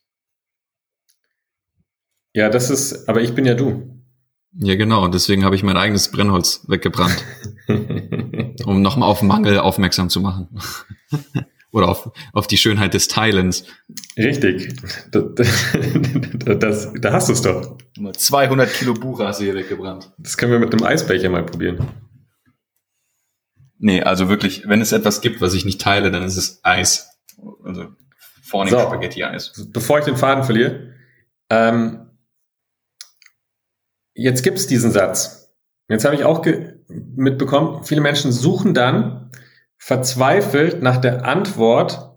[2.34, 4.02] Ja, das ist, aber ich bin ja du.
[4.54, 5.04] Ja, genau.
[5.04, 7.24] Und deswegen habe ich mein eigenes Brennholz weggebrannt.
[8.66, 10.48] um nochmal auf Mangel aufmerksam zu machen.
[11.72, 13.64] Oder auf, auf die Schönheit des Teilens.
[14.16, 14.74] Richtig.
[15.10, 15.24] Das,
[16.58, 17.78] das, da hast du es doch.
[18.12, 20.12] 200 Kilo Buche hast du hier weggebrannt.
[20.18, 21.88] Das können wir mit einem Eisbecher mal probieren.
[23.78, 27.18] Nee, also wirklich, wenn es etwas gibt, was ich nicht teile, dann ist es Eis.
[27.64, 27.86] Also
[28.42, 29.68] vorne so, Spaghetti-Eis.
[29.72, 30.92] Bevor ich den Faden verliere,
[31.48, 32.10] ähm,
[34.14, 35.54] jetzt gibt's diesen Satz.
[35.88, 36.44] Jetzt habe ich auch
[36.88, 39.30] mitbekommen, viele Menschen suchen dann
[39.84, 42.16] verzweifelt nach der Antwort,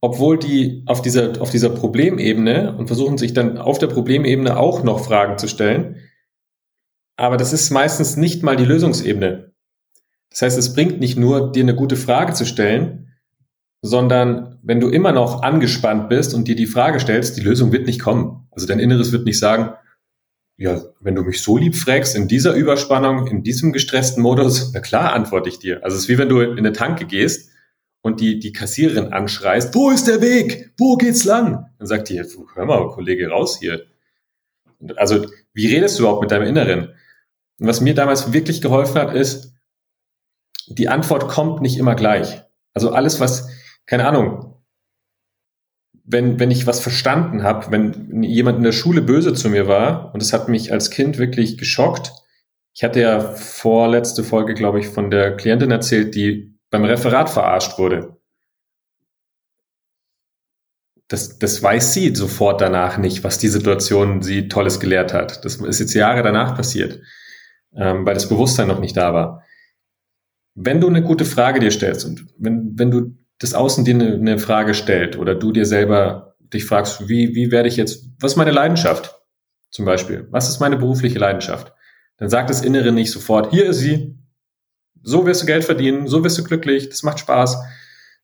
[0.00, 4.82] obwohl die auf dieser, auf dieser Problemebene und versuchen sich dann auf der Problemebene auch
[4.82, 6.00] noch Fragen zu stellen.
[7.14, 9.52] Aber das ist meistens nicht mal die Lösungsebene.
[10.30, 13.12] Das heißt, es bringt nicht nur, dir eine gute Frage zu stellen,
[13.80, 17.86] sondern wenn du immer noch angespannt bist und dir die Frage stellst, die Lösung wird
[17.86, 18.48] nicht kommen.
[18.50, 19.74] Also dein Inneres wird nicht sagen,
[20.56, 24.80] ja, wenn du mich so lieb fragst, in dieser Überspannung, in diesem gestressten Modus, na
[24.80, 25.82] klar antworte ich dir.
[25.82, 27.50] Also es ist wie wenn du in eine Tanke gehst
[28.02, 30.72] und die, die Kassiererin anschreist, wo ist der Weg?
[30.78, 31.66] Wo geht's lang?
[31.78, 32.22] Dann sagt die,
[32.54, 33.86] hör mal, Kollege, raus hier.
[34.96, 36.94] Also, wie redest du überhaupt mit deinem Inneren?
[37.58, 39.54] Und was mir damals wirklich geholfen hat, ist,
[40.68, 42.42] die Antwort kommt nicht immer gleich.
[42.74, 43.48] Also alles, was,
[43.86, 44.53] keine Ahnung,
[46.04, 50.12] wenn, wenn ich was verstanden habe, wenn jemand in der Schule böse zu mir war,
[50.12, 52.12] und das hat mich als Kind wirklich geschockt.
[52.74, 57.78] Ich hatte ja vorletzte Folge, glaube ich, von der Klientin erzählt, die beim Referat verarscht
[57.78, 58.18] wurde.
[61.08, 65.44] Das, das weiß sie sofort danach nicht, was die Situation sie Tolles gelehrt hat.
[65.44, 67.00] Das ist jetzt Jahre danach passiert,
[67.74, 69.42] ähm, weil das Bewusstsein noch nicht da war.
[70.54, 74.14] Wenn du eine gute Frage dir stellst und wenn, wenn du das Außen dir eine,
[74.14, 78.32] eine Frage stellt oder du dir selber dich fragst, wie, wie werde ich jetzt, was
[78.32, 79.20] ist meine Leidenschaft?
[79.70, 81.72] Zum Beispiel, was ist meine berufliche Leidenschaft?
[82.16, 84.16] Dann sagt das Innere nicht sofort, hier ist sie,
[85.02, 87.58] so wirst du Geld verdienen, so wirst du glücklich, das macht Spaß,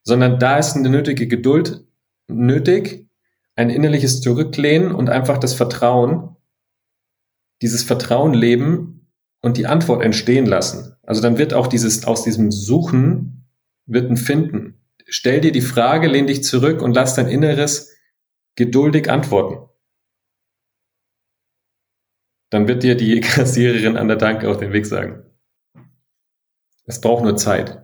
[0.03, 1.85] sondern da ist eine nötige Geduld
[2.29, 3.09] nötig,
[3.57, 6.37] ein innerliches Zurücklehnen und einfach das Vertrauen,
[7.62, 9.11] dieses Vertrauen leben
[9.42, 10.96] und die Antwort entstehen lassen.
[11.03, 13.49] Also dann wird auch dieses, aus diesem Suchen
[13.87, 14.80] wird ein Finden
[15.11, 17.94] stell dir die Frage, lehn dich zurück und lass dein Inneres
[18.57, 19.68] geduldig antworten.
[22.51, 25.25] Dann wird dir die Kassiererin an der Tanke auf den Weg sagen.
[26.87, 27.83] Es braucht nur Zeit.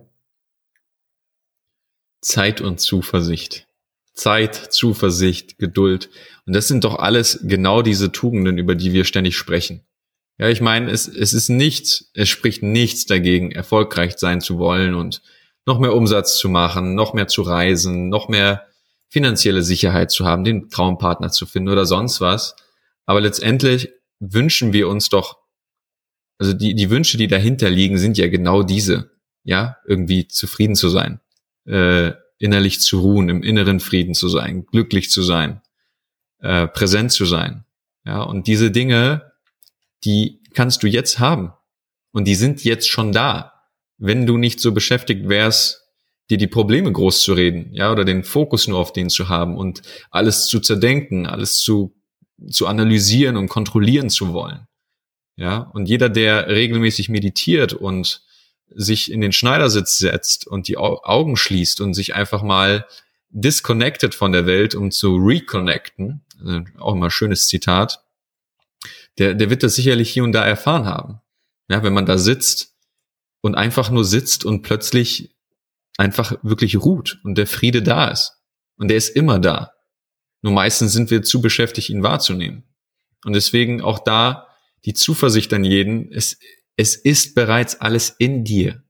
[2.21, 3.67] Zeit und Zuversicht.
[4.13, 6.09] Zeit, Zuversicht, Geduld.
[6.45, 9.85] Und das sind doch alles genau diese Tugenden, über die wir ständig sprechen.
[10.39, 14.93] Ja, ich meine, es, es ist nichts, es spricht nichts dagegen, erfolgreich sein zu wollen
[14.93, 15.21] und
[15.67, 18.65] noch mehr Umsatz zu machen, noch mehr zu reisen, noch mehr
[19.09, 22.55] finanzielle Sicherheit zu haben, den Traumpartner zu finden oder sonst was.
[23.05, 25.37] Aber letztendlich wünschen wir uns doch,
[26.39, 29.11] also die, die Wünsche, die dahinter liegen, sind ja genau diese.
[29.43, 31.21] Ja, irgendwie zufrieden zu sein,
[31.65, 35.61] äh, innerlich zu ruhen, im inneren Frieden zu sein, glücklich zu sein,
[36.39, 37.65] äh, präsent zu sein.
[38.05, 39.31] Ja, und diese Dinge,
[40.03, 41.53] die kannst du jetzt haben.
[42.11, 43.56] Und die sind jetzt schon da
[43.97, 45.83] wenn du nicht so beschäftigt wärst,
[46.29, 49.55] dir die Probleme groß zu reden, ja, oder den Fokus nur auf den zu haben
[49.55, 49.81] und
[50.11, 51.95] alles zu zerdenken, alles zu,
[52.49, 54.67] zu analysieren und kontrollieren zu wollen.
[55.35, 58.23] Ja, und jeder, der regelmäßig meditiert und
[58.69, 62.85] sich in den Schneidersitz setzt und die Augen schließt und sich einfach mal
[63.29, 68.03] disconnected von der Welt, um zu reconnecten, also auch immer schönes Zitat,
[69.17, 71.21] der, der wird das sicherlich hier und da erfahren haben.
[71.69, 72.76] Ja, wenn man da sitzt
[73.47, 75.35] und einfach nur sitzt und plötzlich
[75.97, 78.33] einfach wirklich ruht und der Friede da ist.
[78.77, 79.71] Und der ist immer da.
[80.43, 82.63] Nur meistens sind wir zu beschäftigt, ihn wahrzunehmen.
[83.25, 84.47] Und deswegen auch da
[84.85, 86.37] die Zuversicht an jeden, es,
[86.75, 88.83] es ist bereits alles in dir.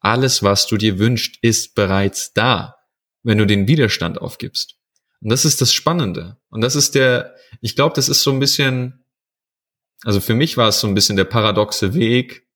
[0.00, 2.76] Alles, was du dir wünschst, ist bereits da,
[3.22, 4.76] wenn du den Widerstand aufgibst.
[5.20, 6.38] Und das ist das Spannende.
[6.48, 9.04] Und das ist der, ich glaube, das ist so ein bisschen,
[10.04, 12.47] also für mich war es so ein bisschen der paradoxe Weg,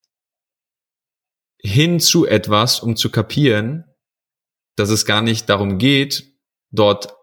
[1.62, 3.84] hin zu etwas, um zu kapieren,
[4.76, 6.32] dass es gar nicht darum geht,
[6.70, 7.14] dort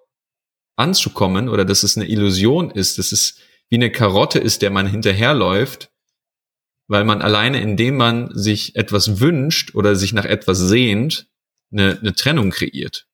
[0.76, 3.38] anzukommen oder dass es eine Illusion ist, dass es
[3.70, 5.92] wie eine Karotte ist, der man hinterherläuft,
[6.88, 11.28] weil man alleine, indem man sich etwas wünscht oder sich nach etwas sehnt,
[11.72, 13.08] eine, eine Trennung kreiert.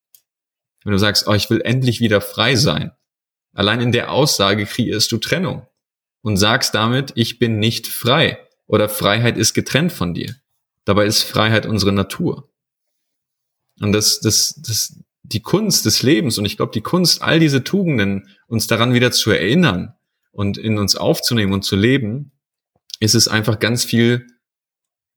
[0.84, 2.92] Wenn du sagst, oh, ich will endlich wieder frei sein,
[3.54, 5.68] allein in der Aussage kreierst du Trennung
[6.22, 10.36] und sagst damit, ich bin nicht frei oder Freiheit ist getrennt von dir.
[10.86, 12.52] Dabei ist Freiheit unsere Natur.
[13.82, 17.64] Und das, das, das, die Kunst des Lebens und ich glaube, die Kunst, all diese
[17.64, 19.96] Tugenden uns daran wieder zu erinnern
[20.32, 22.32] und in uns aufzunehmen und zu leben,
[23.00, 24.28] ist es einfach ganz viel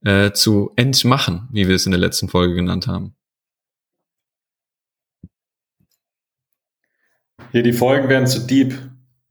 [0.05, 3.15] äh, zu entmachen, wie wir es in der letzten Folge genannt haben.
[7.53, 8.75] Hier, die Folgen werden zu deep.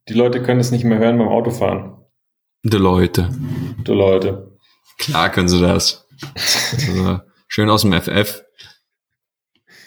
[0.10, 1.98] Die Leute können es nicht mehr hören beim Autofahren.
[2.64, 3.30] Die Leute.
[3.86, 4.58] Die Leute.
[4.98, 6.07] Klar können sie das.
[6.36, 8.44] Also, schön aus dem FF.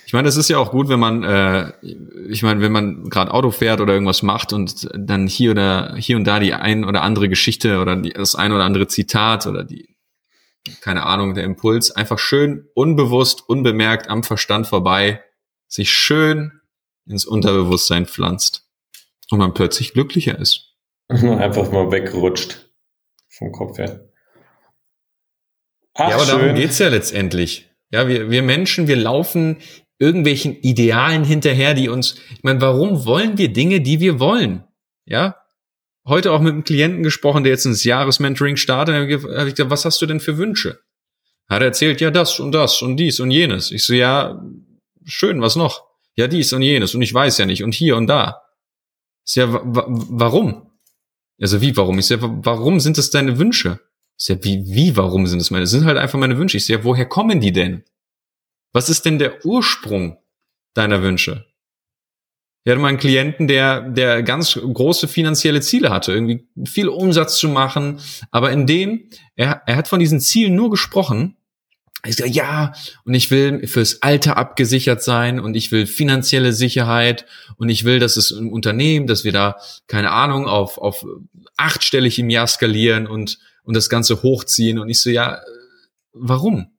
[0.06, 1.72] Ich meine, das ist ja auch gut, wenn man, äh,
[2.28, 6.16] ich meine, wenn man gerade Auto fährt oder irgendwas macht und dann hier oder hier
[6.16, 9.62] und da die ein oder andere Geschichte oder die, das ein oder andere Zitat oder
[9.62, 9.96] die,
[10.80, 15.22] keine Ahnung, der Impuls einfach schön unbewusst, unbemerkt am Verstand vorbei
[15.68, 16.60] sich schön
[17.06, 18.68] ins Unterbewusstsein pflanzt
[19.30, 20.74] und man plötzlich glücklicher ist.
[21.08, 22.68] Einfach mal wegrutscht
[23.28, 24.09] vom Kopf her.
[26.00, 26.38] Ach, ja, aber schön.
[26.40, 27.68] darum geht's ja letztendlich.
[27.92, 29.58] Ja, wir, wir Menschen, wir laufen
[29.98, 34.64] irgendwelchen Idealen hinterher, die uns, ich meine, warum wollen wir Dinge, die wir wollen?
[35.04, 35.36] Ja,
[36.06, 39.84] heute auch mit einem Klienten gesprochen, der jetzt ins Jahresmentoring startet, habe ich gesagt, was
[39.84, 40.80] hast du denn für Wünsche?
[41.48, 43.70] Hat er erzählt, ja, das und das und dies und jenes.
[43.72, 44.42] Ich so, ja,
[45.04, 45.84] schön, was noch?
[46.16, 48.42] Ja, dies und jenes und ich weiß ja nicht und hier und da.
[49.26, 50.70] Ist ja, warum?
[51.40, 51.98] Also wie, warum?
[51.98, 53.80] Ich so, warum sind es deine Wünsche?
[54.20, 55.62] Ist ja, wie, wie, warum sind es meine?
[55.62, 56.58] Das sind halt einfach meine Wünsche.
[56.58, 57.84] Ich ja, woher kommen die denn?
[58.70, 60.18] Was ist denn der Ursprung
[60.74, 61.46] deiner Wünsche?
[62.62, 67.38] Wir hatten mal einen Klienten, der, der ganz große finanzielle Ziele hatte, irgendwie viel Umsatz
[67.38, 67.98] zu machen,
[68.30, 71.38] aber in dem, er, er hat von diesen Zielen nur gesprochen.
[72.02, 72.74] Er sagt, ja,
[73.06, 77.24] und ich will fürs Alter abgesichert sein und ich will finanzielle Sicherheit
[77.56, 79.56] und ich will, dass es im Unternehmen, dass wir da,
[79.86, 81.06] keine Ahnung, auf, auf
[81.56, 83.38] achtstellig im Jahr skalieren und,
[83.70, 84.80] und das Ganze hochziehen.
[84.80, 85.40] Und ich so, ja,
[86.12, 86.76] warum?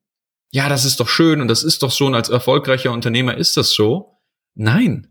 [0.51, 3.55] Ja, das ist doch schön und das ist doch so und als erfolgreicher Unternehmer ist
[3.55, 4.19] das so.
[4.55, 5.07] Nein,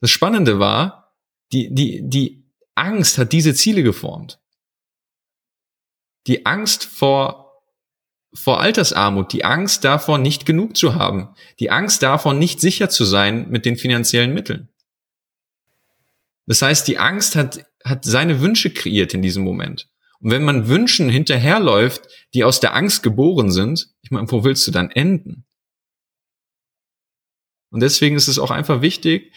[0.00, 1.16] das Spannende war,
[1.52, 4.38] die, die, die Angst hat diese Ziele geformt.
[6.28, 7.64] Die Angst vor,
[8.32, 13.04] vor Altersarmut, die Angst davor, nicht genug zu haben, die Angst davor, nicht sicher zu
[13.04, 14.68] sein mit den finanziellen Mitteln.
[16.46, 19.88] Das heißt, die Angst hat, hat seine Wünsche kreiert in diesem Moment.
[20.20, 24.66] Und wenn man Wünschen hinterherläuft, die aus der Angst geboren sind, ich meine, wo willst
[24.66, 25.46] du dann enden?
[27.70, 29.32] Und deswegen ist es auch einfach wichtig,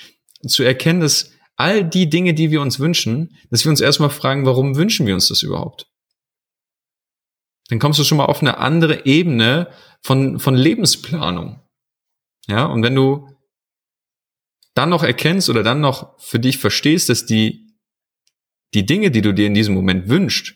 [0.48, 4.46] zu erkennen, dass all die Dinge, die wir uns wünschen, dass wir uns erstmal fragen,
[4.46, 5.88] warum wünschen wir uns das überhaupt?
[7.68, 9.72] Dann kommst du schon mal auf eine andere Ebene
[10.02, 11.62] von, von Lebensplanung.
[12.48, 13.28] Ja, und wenn du
[14.74, 17.76] dann noch erkennst oder dann noch für dich verstehst, dass die,
[18.74, 20.56] die Dinge, die du dir in diesem Moment wünschst,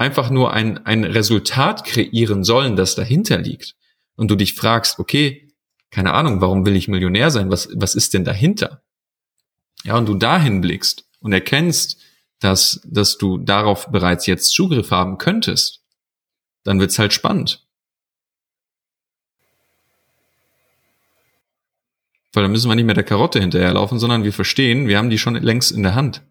[0.00, 3.76] einfach nur ein, ein Resultat kreieren sollen, das dahinter liegt.
[4.16, 5.52] Und du dich fragst, okay,
[5.90, 7.50] keine Ahnung, warum will ich Millionär sein?
[7.50, 8.82] Was, was ist denn dahinter?
[9.84, 11.98] ja, und du dahin blickst und erkennst,
[12.38, 15.82] dass, dass du darauf bereits jetzt Zugriff haben könntest,
[16.64, 17.66] dann wird's halt spannend.
[22.32, 25.18] Weil dann müssen wir nicht mehr der Karotte hinterherlaufen, sondern wir verstehen, wir haben die
[25.18, 26.22] schon längst in der Hand.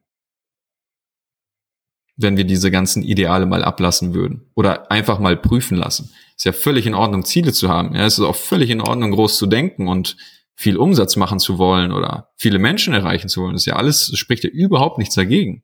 [2.21, 6.11] Wenn wir diese ganzen Ideale mal ablassen würden oder einfach mal prüfen lassen.
[6.35, 7.95] Ist ja völlig in Ordnung, Ziele zu haben.
[7.95, 10.17] Ja, es ist auch völlig in Ordnung, groß zu denken und
[10.55, 13.53] viel Umsatz machen zu wollen oder viele Menschen erreichen zu wollen.
[13.53, 15.63] Das ist ja alles, spricht ja überhaupt nichts dagegen.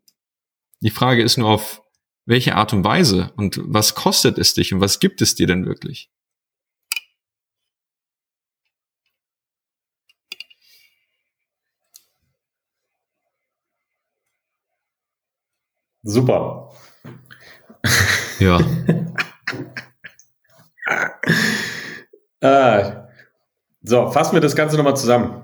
[0.79, 1.81] Die Frage ist nur auf
[2.25, 5.65] welche Art und Weise und was kostet es dich und was gibt es dir denn
[5.65, 6.09] wirklich?
[16.05, 16.71] Super.
[18.39, 18.59] Ja.
[22.41, 23.07] ah,
[23.81, 25.41] so, fassen wir das Ganze nochmal zusammen.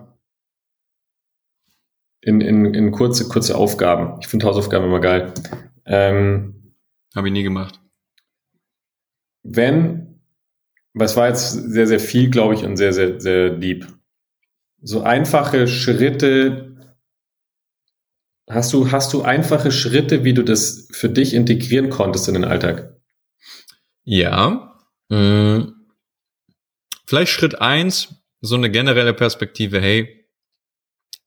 [2.21, 4.19] In, in, in kurze, kurze Aufgaben.
[4.21, 5.33] Ich finde Hausaufgaben immer geil.
[5.85, 6.75] Ähm,
[7.15, 7.81] Habe ich nie gemacht.
[9.41, 10.21] Wenn,
[10.93, 13.87] was war jetzt sehr, sehr viel, glaube ich, und sehr, sehr, sehr lieb.
[14.83, 16.70] So einfache Schritte.
[18.53, 22.43] Hast du, hast du einfache Schritte, wie du das für dich integrieren konntest in den
[22.43, 22.97] Alltag?
[24.03, 24.77] Ja.
[25.07, 25.73] Mh, mm.
[27.05, 30.27] vielleicht Schritt eins so eine generelle Perspektive, hey,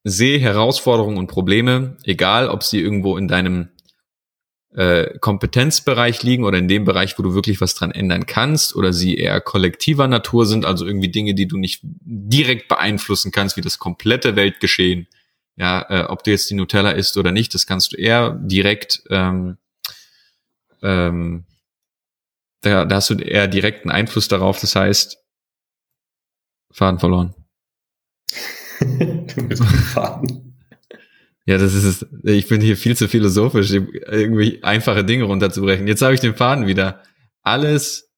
[0.02, 3.70] sehe Herausforderungen und Probleme, egal ob sie irgendwo in deinem
[4.74, 8.92] äh, Kompetenzbereich liegen oder in dem Bereich, wo du wirklich was dran ändern kannst oder
[8.92, 13.62] sie eher kollektiver Natur sind, also irgendwie Dinge, die du nicht direkt beeinflussen kannst, wie
[13.62, 15.06] das komplette Weltgeschehen.
[15.56, 19.02] Ja, äh, ob du jetzt die Nutella isst oder nicht, das kannst du eher direkt,
[19.10, 19.58] ähm,
[20.82, 21.44] ähm,
[22.60, 24.60] da, da hast du eher direkten Einfluss darauf.
[24.60, 25.18] Das heißt,
[26.72, 27.34] Faden verloren.
[28.80, 30.56] du bist Faden.
[31.46, 32.06] Ja, das ist es.
[32.22, 35.86] Ich bin hier viel zu philosophisch, irgendwie einfache Dinge runterzubrechen.
[35.86, 37.02] Jetzt habe ich den Faden wieder.
[37.42, 38.10] Alles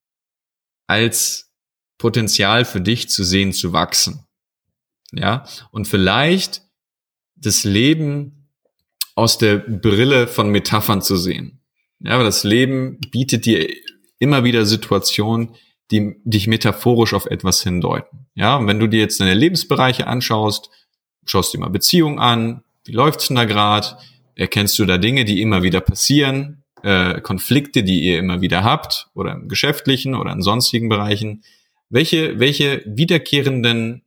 [0.87, 1.53] als
[1.99, 4.25] Potenzial für dich zu sehen, zu wachsen.
[5.13, 6.63] Ja, und vielleicht
[7.47, 8.49] das Leben
[9.15, 11.61] aus der Brille von Metaphern zu sehen.
[12.01, 13.69] Ja, aber das Leben bietet dir
[14.19, 15.55] immer wieder Situationen,
[15.91, 18.27] die dich metaphorisch auf etwas hindeuten.
[18.35, 20.71] Ja, und wenn du dir jetzt deine Lebensbereiche anschaust,
[21.25, 23.99] schaust dir mal Beziehungen an, wie läuft's denn da grad?
[24.35, 29.09] Erkennst du da Dinge, die immer wieder passieren, äh, Konflikte, die ihr immer wieder habt,
[29.15, 31.43] oder im geschäftlichen oder in sonstigen Bereichen?
[31.89, 34.03] Welche, welche wiederkehrenden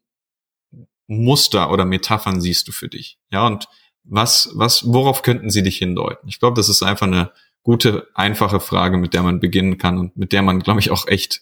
[1.09, 3.17] Muster oder Metaphern siehst du für dich?
[3.31, 3.67] Ja, und
[4.03, 6.29] was, was, worauf könnten sie dich hindeuten?
[6.29, 7.31] Ich glaube, das ist einfach eine
[7.63, 11.07] gute, einfache Frage, mit der man beginnen kann und mit der man, glaube ich, auch
[11.07, 11.41] echt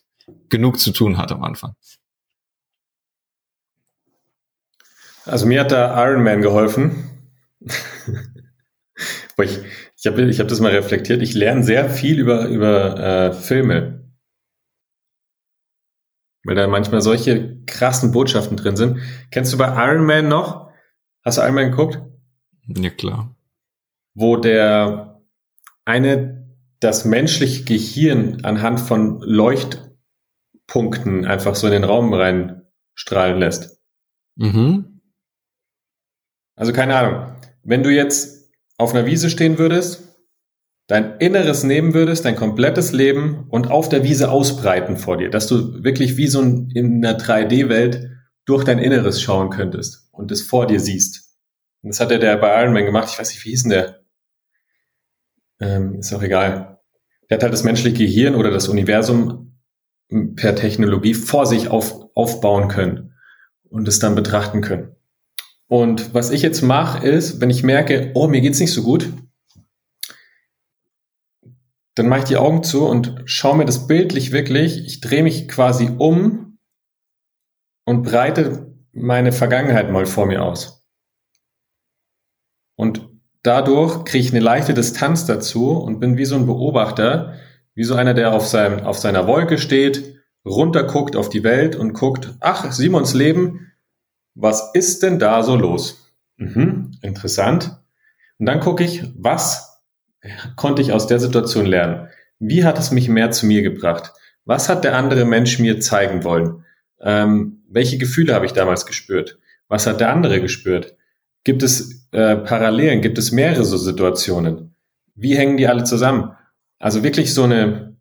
[0.50, 1.76] genug zu tun hat am Anfang.
[5.26, 7.36] Also mir hat da Iron Man geholfen.
[9.38, 9.60] ich
[10.00, 11.22] ich habe ich hab das mal reflektiert.
[11.22, 13.97] Ich lerne sehr viel über, über äh, Filme.
[16.48, 19.02] Weil da manchmal solche krassen Botschaften drin sind.
[19.32, 20.72] Kennst du bei Iron Man noch?
[21.26, 22.00] Hast du Iron Man geguckt?
[22.68, 23.36] Ja, klar.
[24.14, 25.22] Wo der
[25.84, 26.48] eine
[26.80, 33.82] das menschliche Gehirn anhand von Leuchtpunkten einfach so in den Raum reinstrahlen lässt.
[34.38, 35.02] Mhm.
[36.56, 37.36] Also keine Ahnung.
[37.64, 40.07] Wenn du jetzt auf einer Wiese stehen würdest,
[40.88, 45.48] dein Inneres nehmen würdest, dein komplettes Leben und auf der Wiese ausbreiten vor dir, dass
[45.48, 48.10] du wirklich wie so in einer 3D-Welt
[48.46, 51.36] durch dein Inneres schauen könntest und es vor dir siehst.
[51.82, 53.10] Und das hat er der bei Iron Man gemacht.
[53.12, 54.00] Ich weiß nicht, wie hieß denn der?
[55.60, 56.80] Ähm, ist auch egal.
[57.30, 59.60] Der hat halt das menschliche Gehirn oder das Universum
[60.36, 63.14] per Technologie vor sich auf, aufbauen können
[63.70, 64.96] und es dann betrachten können.
[65.68, 69.12] Und was ich jetzt mache, ist, wenn ich merke, oh, mir geht's nicht so gut,
[71.98, 75.48] dann mache ich die Augen zu und schaue mir das bildlich wirklich, ich drehe mich
[75.48, 76.60] quasi um
[77.86, 80.88] und breite meine Vergangenheit mal vor mir aus.
[82.76, 83.10] Und
[83.42, 87.34] dadurch kriege ich eine leichte Distanz dazu und bin wie so ein Beobachter,
[87.74, 91.94] wie so einer, der auf, seinem, auf seiner Wolke steht, runterguckt auf die Welt und
[91.94, 93.72] guckt, ach, Simons Leben,
[94.36, 96.14] was ist denn da so los?
[96.38, 97.80] Mhm, interessant.
[98.38, 99.67] Und dann gucke ich, was
[100.56, 102.10] konnte ich aus der Situation lernen?
[102.40, 104.14] Wie hat es mich mehr zu mir gebracht?
[104.46, 106.64] Was hat der andere Mensch mir zeigen wollen?
[107.02, 109.40] Ähm, welche Gefühle habe ich damals gespürt?
[109.68, 110.96] Was hat der andere gespürt?
[111.44, 113.02] Gibt es äh, Parallelen?
[113.02, 114.76] Gibt es mehrere so Situationen?
[115.16, 116.32] Wie hängen die alle zusammen?
[116.80, 117.98] Also wirklich so eine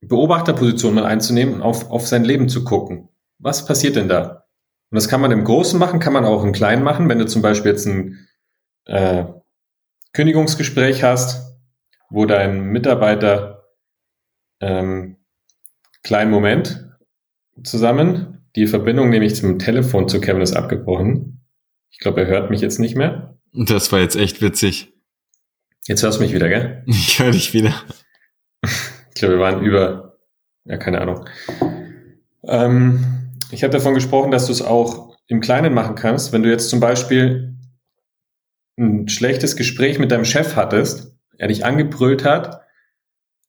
[0.00, 3.08] Beobachterposition mal einzunehmen und auf, auf sein Leben zu gucken.
[3.38, 4.44] Was passiert denn da?
[4.90, 7.08] Und das kann man im Großen machen, kann man auch im Kleinen machen.
[7.08, 8.26] Wenn du zum Beispiel jetzt ein
[8.86, 9.24] äh,
[10.12, 11.56] Kündigungsgespräch hast,
[12.10, 13.64] wo dein Mitarbeiter
[14.60, 15.16] ähm,
[16.02, 16.88] kleinen Moment
[17.62, 21.44] zusammen, die Verbindung nämlich zum Telefon zu Kevin ist abgebrochen.
[21.90, 23.38] Ich glaube, er hört mich jetzt nicht mehr.
[23.52, 24.92] Das war jetzt echt witzig.
[25.86, 26.84] Jetzt hörst du mich wieder, gell?
[26.86, 27.74] Ich höre dich wieder.
[28.62, 30.18] Ich glaube, wir waren über,
[30.64, 31.28] ja, keine Ahnung.
[32.44, 33.04] Ähm,
[33.50, 36.32] ich habe davon gesprochen, dass du es auch im Kleinen machen kannst.
[36.32, 37.55] Wenn du jetzt zum Beispiel
[38.78, 42.62] ein schlechtes Gespräch mit deinem Chef hattest, er dich angebrüllt hat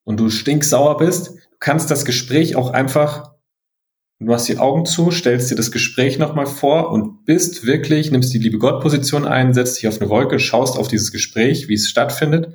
[0.03, 3.33] und du stinksauer bist, du kannst das Gespräch auch einfach,
[4.19, 8.33] du hast die Augen zu, stellst dir das Gespräch nochmal vor und bist wirklich, nimmst
[8.33, 11.89] die liebe Gott-Position ein, setzt dich auf eine Wolke, schaust auf dieses Gespräch, wie es
[11.89, 12.53] stattfindet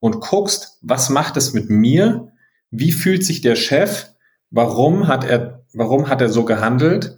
[0.00, 2.32] und guckst, was macht es mit mir?
[2.70, 4.06] Wie fühlt sich der Chef?
[4.50, 7.16] Warum hat er Warum hat er so gehandelt?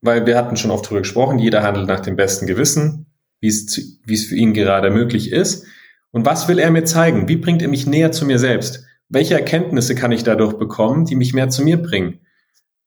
[0.00, 3.06] Weil wir hatten schon oft darüber gesprochen, jeder handelt nach dem besten Gewissen,
[3.40, 5.66] wie es, für ihn gerade möglich ist.
[6.10, 7.28] Und was will er mir zeigen?
[7.28, 8.84] Wie bringt er mich näher zu mir selbst?
[9.08, 12.20] Welche Erkenntnisse kann ich dadurch bekommen, die mich mehr zu mir bringen?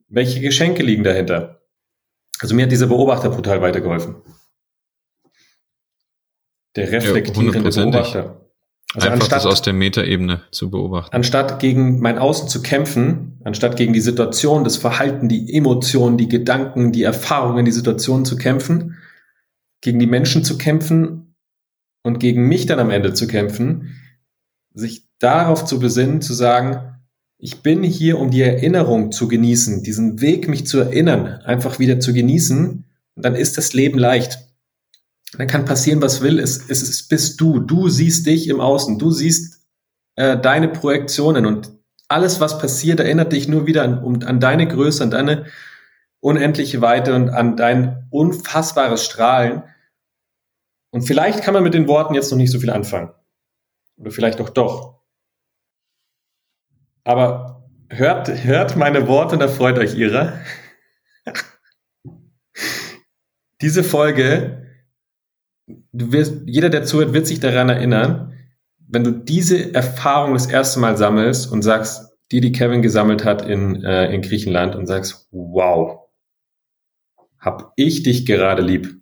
[0.07, 1.61] Welche Geschenke liegen dahinter?
[2.39, 4.15] Also mir hat dieser Beobachter brutal weitergeholfen.
[6.75, 8.47] Der reflektierende ja, Beobachter.
[8.93, 11.13] Also Einfach anstatt, das aus der Metaebene zu beobachten.
[11.13, 16.29] Anstatt gegen mein Außen zu kämpfen, anstatt gegen die Situation, das Verhalten, die Emotionen, die
[16.29, 18.97] Gedanken, die Erfahrungen, die Situation zu kämpfen,
[19.81, 21.35] gegen die Menschen zu kämpfen
[22.03, 23.95] und gegen mich dann am Ende zu kämpfen,
[24.73, 26.95] sich darauf zu besinnen, zu sagen,
[27.39, 31.99] ich bin hier, um die Erinnerung zu genießen, diesen Weg, mich zu erinnern, einfach wieder
[31.99, 34.47] zu genießen, und dann ist das Leben leicht
[35.35, 36.39] dann kann passieren, was will.
[36.39, 37.59] Es, es, es bist du.
[37.59, 38.97] Du siehst dich im Außen.
[38.97, 39.61] Du siehst
[40.15, 41.71] äh, deine Projektionen und
[42.07, 45.45] alles, was passiert, erinnert dich nur wieder an, um, an deine Größe, an deine
[46.27, 49.63] unendliche Weite und an dein unfassbares Strahlen.
[50.91, 53.13] Und vielleicht kann man mit den Worten jetzt noch nicht so viel anfangen.
[53.95, 54.99] Oder vielleicht auch doch.
[57.05, 60.37] Aber hört, hört meine Worte und erfreut euch ihrer.
[63.61, 64.67] Diese Folge,
[65.93, 68.33] du wirst, jeder, der zuhört, wird sich daran erinnern,
[68.89, 73.41] wenn du diese Erfahrung das erste Mal sammelst und sagst, die, die Kevin gesammelt hat
[73.41, 76.06] in, äh, in Griechenland und sagst, wow,
[77.47, 79.01] hab ich dich gerade lieb.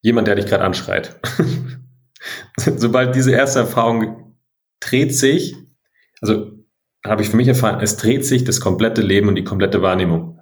[0.00, 1.20] Jemand, der dich gerade anschreit.
[2.56, 4.38] Sobald diese erste Erfahrung
[4.80, 5.56] dreht sich,
[6.22, 6.52] also
[7.06, 10.40] habe ich für mich erfahren, es dreht sich das komplette Leben und die komplette Wahrnehmung.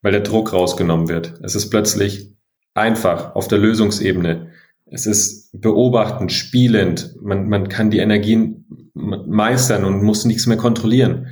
[0.00, 1.38] Weil der Druck rausgenommen wird.
[1.42, 2.34] Es ist plötzlich
[2.72, 4.52] einfach auf der Lösungsebene.
[4.86, 7.14] Es ist beobachtend, spielend.
[7.20, 11.28] Man, man kann die Energien meistern und muss nichts mehr kontrollieren.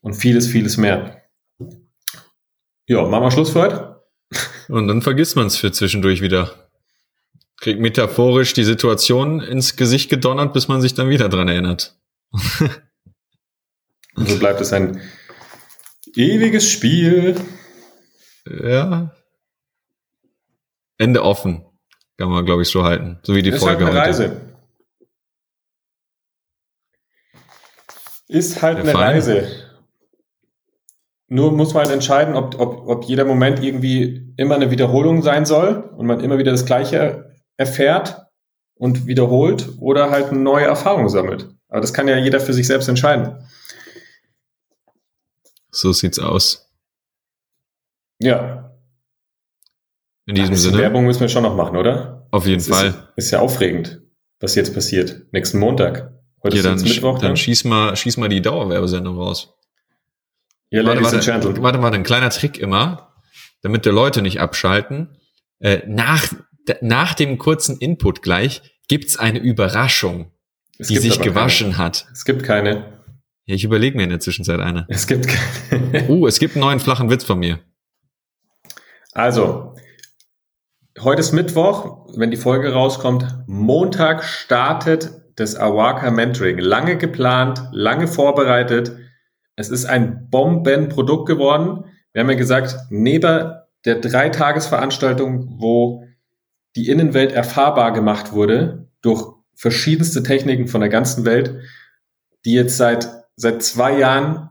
[0.00, 1.21] Und vieles, vieles mehr.
[2.86, 4.02] Ja, machen wir Schluss für heute.
[4.68, 6.68] Und dann vergisst man es für zwischendurch wieder.
[7.60, 11.96] Kriegt metaphorisch die Situation ins Gesicht gedonnert, bis man sich dann wieder dran erinnert.
[14.14, 15.00] Und so bleibt es ein
[16.16, 17.36] ewiges Spiel.
[18.46, 19.14] Ja.
[20.98, 21.64] Ende offen.
[22.18, 23.18] Kann man, glaube ich, so halten.
[23.22, 24.08] So wie die ist Folge halt eine heute.
[24.08, 24.40] Reise.
[28.28, 29.12] Ist halt Der eine Fall.
[29.12, 29.61] Reise.
[31.32, 35.46] Nur muss man halt entscheiden, ob, ob, ob jeder Moment irgendwie immer eine Wiederholung sein
[35.46, 38.26] soll und man immer wieder das Gleiche erfährt
[38.74, 41.48] und wiederholt oder halt eine neue Erfahrung sammelt.
[41.68, 43.48] Aber das kann ja jeder für sich selbst entscheiden.
[45.70, 46.70] So sieht's aus.
[48.18, 48.76] Ja.
[50.26, 52.28] In diesem bisschen Sinne, Werbung müssen wir schon noch machen, oder?
[52.30, 52.88] auf jeden Das Fall.
[52.88, 54.02] Ist, ist ja aufregend,
[54.38, 55.32] was jetzt passiert.
[55.32, 56.12] Nächsten Montag.
[56.42, 57.18] Heute Ja, ist dann, Mittwoch.
[57.20, 59.54] dann Dann schieß mal, schieß mal die Dauerwerbesendung raus.
[60.72, 63.12] Ja, Warte, warte, warte, warte, ein kleiner Trick immer,
[63.60, 65.18] damit die Leute nicht abschalten.
[65.58, 66.32] Äh, nach,
[66.80, 70.32] nach dem kurzen Input gleich gibt's eine Überraschung,
[70.78, 72.04] Es die gibt sich gewaschen hat.
[72.04, 72.12] Keine.
[72.12, 73.02] Es gibt keine.
[73.44, 74.86] Ja, ich überlege mir in der Zwischenzeit eine.
[74.88, 76.08] Es gibt keine.
[76.08, 77.58] Oh, es gibt einen neuen flachen Witz von mir.
[79.12, 79.74] Also,
[81.00, 83.26] heute ist Mittwoch, wenn die Folge rauskommt.
[83.46, 86.58] Montag startet das Awaka Mentoring.
[86.58, 88.96] Lange geplant, lange vorbereitet.
[89.56, 91.84] Es ist ein Bombenprodukt geworden.
[92.12, 93.52] Wir haben ja gesagt, neben
[93.84, 96.04] der Dreitagesveranstaltung, wo
[96.76, 99.24] die Innenwelt erfahrbar gemacht wurde durch
[99.54, 101.56] verschiedenste Techniken von der ganzen Welt,
[102.44, 104.50] die jetzt seit, seit zwei Jahren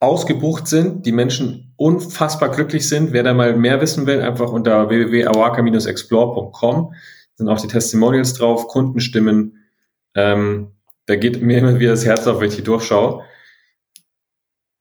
[0.00, 3.12] ausgebucht sind, die Menschen unfassbar glücklich sind.
[3.12, 6.94] Wer da mal mehr wissen will, einfach unter www.awaka-explore.com
[7.36, 9.64] sind auch die Testimonials drauf, Kundenstimmen.
[10.14, 10.72] Ähm,
[11.06, 13.22] da geht mir immer wieder das Herz auf, wenn ich die durchschaue.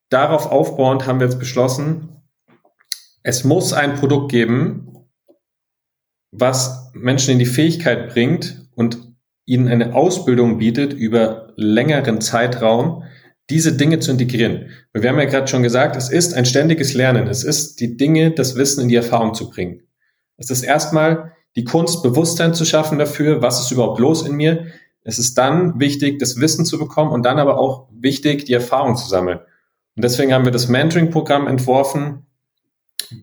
[0.10, 2.10] Darauf aufbauend haben wir jetzt beschlossen,
[3.24, 5.10] es muss ein Produkt geben,
[6.32, 13.04] was Menschen in die Fähigkeit bringt und ihnen eine Ausbildung bietet über längeren Zeitraum,
[13.50, 14.70] diese Dinge zu integrieren.
[14.94, 17.28] Wir haben ja gerade schon gesagt, es ist ein ständiges Lernen.
[17.28, 19.82] Es ist die Dinge, das Wissen in die Erfahrung zu bringen.
[20.38, 24.68] Es ist erstmal die Kunst, Bewusstsein zu schaffen dafür, was ist überhaupt los in mir.
[25.04, 28.96] Es ist dann wichtig, das Wissen zu bekommen und dann aber auch wichtig, die Erfahrung
[28.96, 29.40] zu sammeln.
[29.96, 32.26] Und deswegen haben wir das Mentoring-Programm entworfen,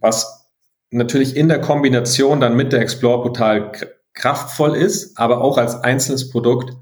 [0.01, 0.47] was
[0.91, 3.73] natürlich in der Kombination dann mit der Explore total
[4.15, 6.77] kraftvoll ist, aber auch als einzelnes Produkt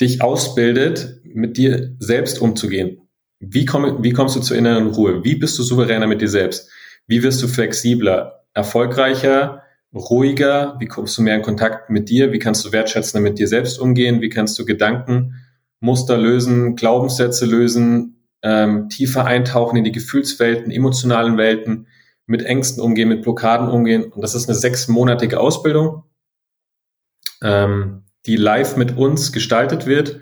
[0.00, 3.08] dich ausbildet, mit dir selbst umzugehen.
[3.40, 5.24] Wie, komm, wie kommst du zur inneren Ruhe?
[5.24, 6.70] Wie bist du souveräner mit dir selbst?
[7.06, 9.62] Wie wirst du flexibler, erfolgreicher,
[9.94, 10.76] ruhiger?
[10.78, 12.32] Wie kommst du mehr in Kontakt mit dir?
[12.32, 14.20] Wie kannst du wertschätzender mit dir selbst umgehen?
[14.20, 21.86] Wie kannst du Gedankenmuster lösen, Glaubenssätze lösen, ähm, tiefer eintauchen in die Gefühlswelten, emotionalen Welten,
[22.26, 24.04] mit Ängsten umgehen, mit Blockaden umgehen?
[24.04, 26.04] Und das ist eine sechsmonatige Ausbildung,
[27.42, 30.20] ähm, die live mit uns gestaltet wird.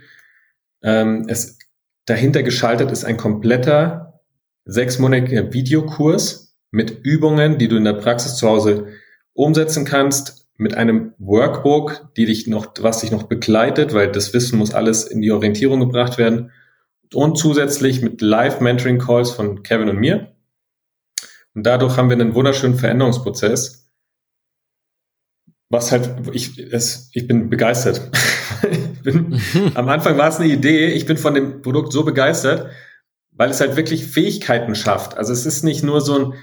[0.82, 1.58] Ähm, es,
[2.06, 4.20] dahinter geschaltet ist ein kompletter
[4.64, 8.88] sechsmonatiger Videokurs mit Übungen, die du in der Praxis zu Hause
[9.32, 14.58] umsetzen kannst, mit einem Workbook, die dich noch, was dich noch begleitet, weil das Wissen
[14.58, 16.52] muss alles in die Orientierung gebracht werden.
[17.14, 20.34] Und zusätzlich mit Live-Mentoring-Calls von Kevin und mir.
[21.54, 23.90] Und dadurch haben wir einen wunderschönen Veränderungsprozess.
[25.68, 28.10] Was halt, ich, es, ich bin begeistert.
[28.70, 29.40] ich bin,
[29.74, 32.70] am Anfang war es eine Idee, ich bin von dem Produkt so begeistert,
[33.32, 35.16] weil es halt wirklich Fähigkeiten schafft.
[35.16, 36.34] Also es ist nicht nur so ein,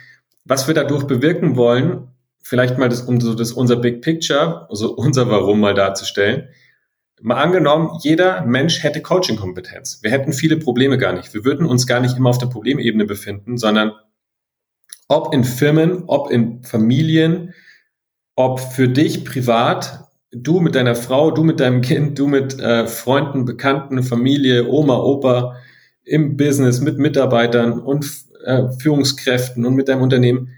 [0.46, 2.08] was wir dadurch bewirken wollen,
[2.42, 6.50] vielleicht mal das, um so das unser Big Picture, also unser Warum mal darzustellen.
[7.22, 10.00] Mal angenommen, jeder Mensch hätte Coaching-Kompetenz.
[10.04, 11.34] Wir hätten viele Probleme gar nicht.
[11.34, 13.94] Wir würden uns gar nicht immer auf der Problemebene befinden, sondern
[15.08, 17.54] ob in Firmen, ob in Familien,
[18.36, 22.86] ob für dich privat, du mit deiner Frau, du mit deinem Kind, du mit äh,
[22.88, 25.56] Freunden, Bekannten, Familie, Oma, Opa,
[26.04, 28.06] im Business, mit Mitarbeitern und
[28.46, 30.54] äh, Führungskräften und mit deinem Unternehmen.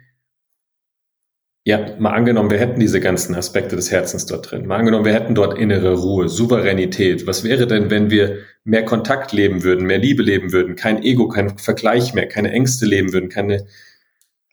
[1.66, 4.66] Ja, mal angenommen, wir hätten diese ganzen Aspekte des Herzens dort drin.
[4.66, 7.28] Mal angenommen, wir hätten dort innere Ruhe, Souveränität.
[7.28, 11.28] Was wäre denn, wenn wir mehr Kontakt leben würden, mehr Liebe leben würden, kein Ego,
[11.28, 13.66] kein Vergleich mehr, keine Ängste leben würden, keine,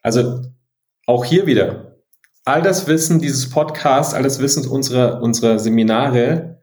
[0.01, 0.41] also
[1.05, 1.97] auch hier wieder,
[2.43, 6.61] all das Wissen dieses Podcasts, all das Wissen unserer, unserer Seminare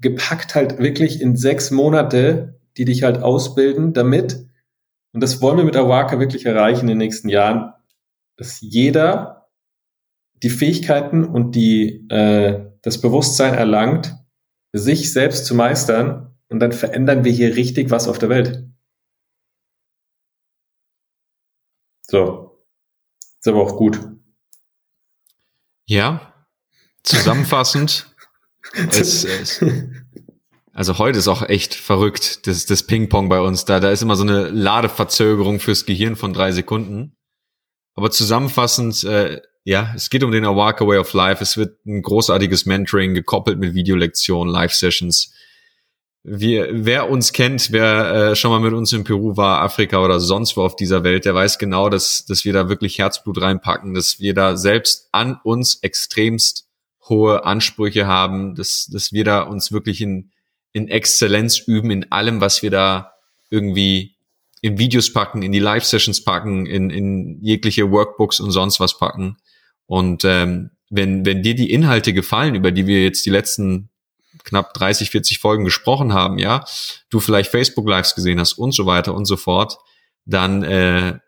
[0.00, 4.46] gepackt halt wirklich in sechs Monate, die dich halt ausbilden, damit,
[5.12, 7.72] und das wollen wir mit Awaka wirklich erreichen in den nächsten Jahren,
[8.36, 9.39] dass jeder
[10.42, 14.16] die Fähigkeiten und die, äh, das Bewusstsein erlangt,
[14.72, 18.68] sich selbst zu meistern und dann verändern wir hier richtig was auf der Welt.
[22.02, 22.64] So.
[23.38, 23.98] Ist aber auch gut.
[25.86, 26.34] Ja,
[27.02, 28.14] zusammenfassend.
[28.90, 29.64] es, es,
[30.72, 33.80] also heute ist auch echt verrückt, das, das Ping-Pong bei uns da.
[33.80, 37.16] Da ist immer so eine Ladeverzögerung fürs Gehirn von drei Sekunden.
[37.94, 39.40] Aber zusammenfassend, äh,
[39.70, 41.42] ja, es geht um den Awaka Way of Life.
[41.42, 45.32] Es wird ein großartiges Mentoring gekoppelt mit Videolektionen, Live-Sessions
[46.22, 50.20] wir, wer uns kennt, wer äh, schon mal mit uns in Peru war, Afrika oder
[50.20, 53.94] sonst wo auf dieser Welt, der weiß genau, dass, dass wir da wirklich Herzblut reinpacken,
[53.94, 56.68] dass wir da selbst an uns extremst
[57.08, 60.30] hohe Ansprüche haben, dass, dass wir da uns wirklich in,
[60.72, 63.12] in Exzellenz üben in allem, was wir da
[63.48, 64.16] irgendwie
[64.60, 69.38] in Videos packen, in die Live-Sessions packen, in, in jegliche Workbooks und sonst was packen.
[69.90, 73.90] Und ähm, wenn, wenn dir die Inhalte gefallen, über die wir jetzt die letzten
[74.44, 76.64] knapp 30, 40 Folgen gesprochen haben, ja,
[77.10, 79.78] du vielleicht Facebook Lives gesehen hast und so weiter und so fort,
[80.26, 81.18] dann äh,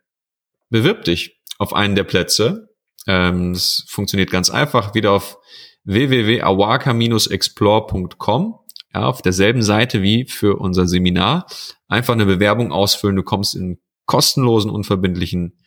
[0.70, 2.68] bewirb dich auf einen der Plätze.
[3.08, 4.94] Ähm, das funktioniert ganz einfach.
[4.94, 5.38] Wieder auf
[5.82, 8.60] www.awaka-explore.com,
[8.94, 11.48] ja, auf derselben Seite wie für unser Seminar.
[11.88, 13.16] Einfach eine Bewerbung ausfüllen.
[13.16, 15.58] Du kommst in kostenlosen, unverbindlichen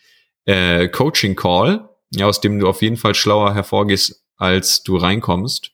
[0.46, 1.90] äh, Coaching-Call,
[2.20, 5.72] ja, aus dem du auf jeden Fall schlauer hervorgehst, als du reinkommst.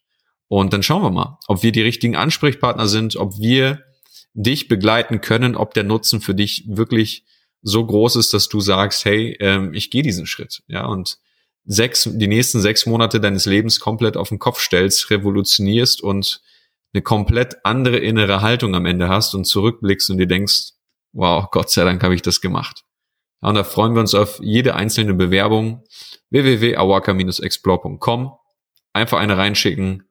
[0.47, 3.83] Und dann schauen wir mal, ob wir die richtigen Ansprechpartner sind, ob wir
[4.33, 7.25] dich begleiten können, ob der Nutzen für dich wirklich
[7.61, 10.63] so groß ist, dass du sagst, hey, ähm, ich gehe diesen Schritt.
[10.67, 11.19] Ja, und
[11.65, 16.41] sechs, die nächsten sechs Monate deines Lebens komplett auf den Kopf stellst, revolutionierst und
[16.93, 20.71] eine komplett andere innere Haltung am Ende hast und zurückblickst und dir denkst,
[21.13, 22.83] wow, Gott sei Dank habe ich das gemacht.
[23.41, 25.83] Ja, und da freuen wir uns auf jede einzelne Bewerbung.
[26.29, 28.33] www.awaka-explore.com.
[28.93, 30.03] Einfach eine reinschicken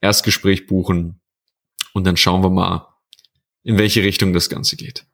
[0.00, 1.20] Erstgespräch buchen
[1.92, 2.88] und dann schauen wir mal,
[3.62, 5.04] in welche Richtung das Ganze geht.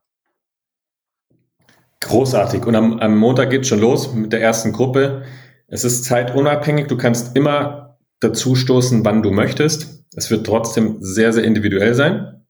[2.01, 2.65] Großartig.
[2.67, 5.25] Und am, am Montag geht schon los mit der ersten Gruppe.
[5.67, 6.87] Es ist zeitunabhängig.
[6.87, 10.05] Du kannst immer dazu stoßen, wann du möchtest.
[10.15, 12.47] Es wird trotzdem sehr, sehr individuell sein.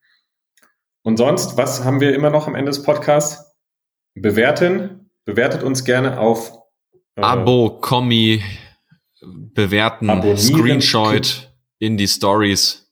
[1.02, 3.54] Und sonst, was haben wir immer noch am Ende des Podcasts?
[4.14, 5.05] Bewerten.
[5.26, 6.52] Bewertet uns gerne auf
[7.16, 8.42] äh, Abo, Kommi,
[9.20, 12.90] bewerten, Screenshot in die Stories.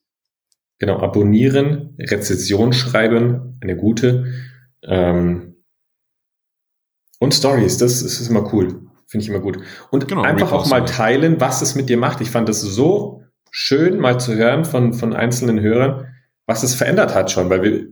[0.77, 4.25] Genau, abonnieren, Rezession schreiben, eine gute.
[4.83, 5.55] Ähm,
[7.19, 8.81] und Stories, das, das ist immer cool.
[9.07, 9.59] Finde ich immer gut.
[9.91, 12.19] Und genau, einfach auch mal teilen, was es mit dir macht.
[12.19, 16.13] Ich fand das so schön, mal zu hören von, von einzelnen Hörern,
[16.45, 17.87] was es verändert hat schon, weil wir,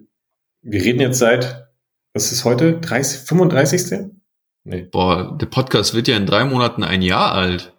[0.61, 1.69] wir reden jetzt seit,
[2.13, 2.79] was ist heute?
[2.81, 4.11] 30, 35.
[4.63, 4.83] Nee.
[4.83, 7.73] Boah, der Podcast wird ja in drei Monaten ein Jahr alt.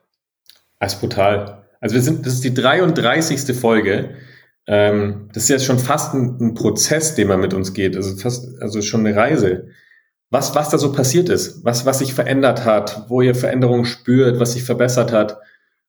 [0.80, 1.64] Das ist brutal.
[1.80, 3.56] Also wir sind, das ist die 33.
[3.56, 4.16] Folge.
[4.66, 7.96] Ähm, das ist jetzt schon fast ein, ein, Prozess, den man mit uns geht.
[7.96, 9.68] Also fast, also schon eine Reise.
[10.30, 14.40] Was, was da so passiert ist, was, was sich verändert hat, wo ihr Veränderungen spürt,
[14.40, 15.38] was sich verbessert hat,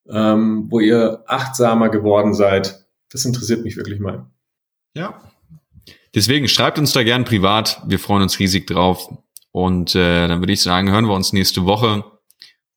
[0.10, 2.86] ähm, wo ihr achtsamer geworden seid.
[3.12, 4.28] Das interessiert mich wirklich mal.
[4.94, 5.22] Ja.
[6.14, 7.82] Deswegen schreibt uns da gern privat.
[7.88, 9.10] Wir freuen uns riesig drauf.
[9.56, 12.04] Und äh, dann würde ich sagen, hören wir uns nächste Woche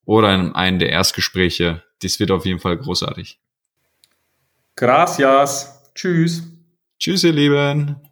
[0.05, 3.41] oder in einem der Erstgespräche das wird auf jeden Fall großartig.
[4.77, 5.91] Gracias.
[5.97, 6.45] Tschüss.
[7.01, 8.08] Tschüss, ihr Lieben.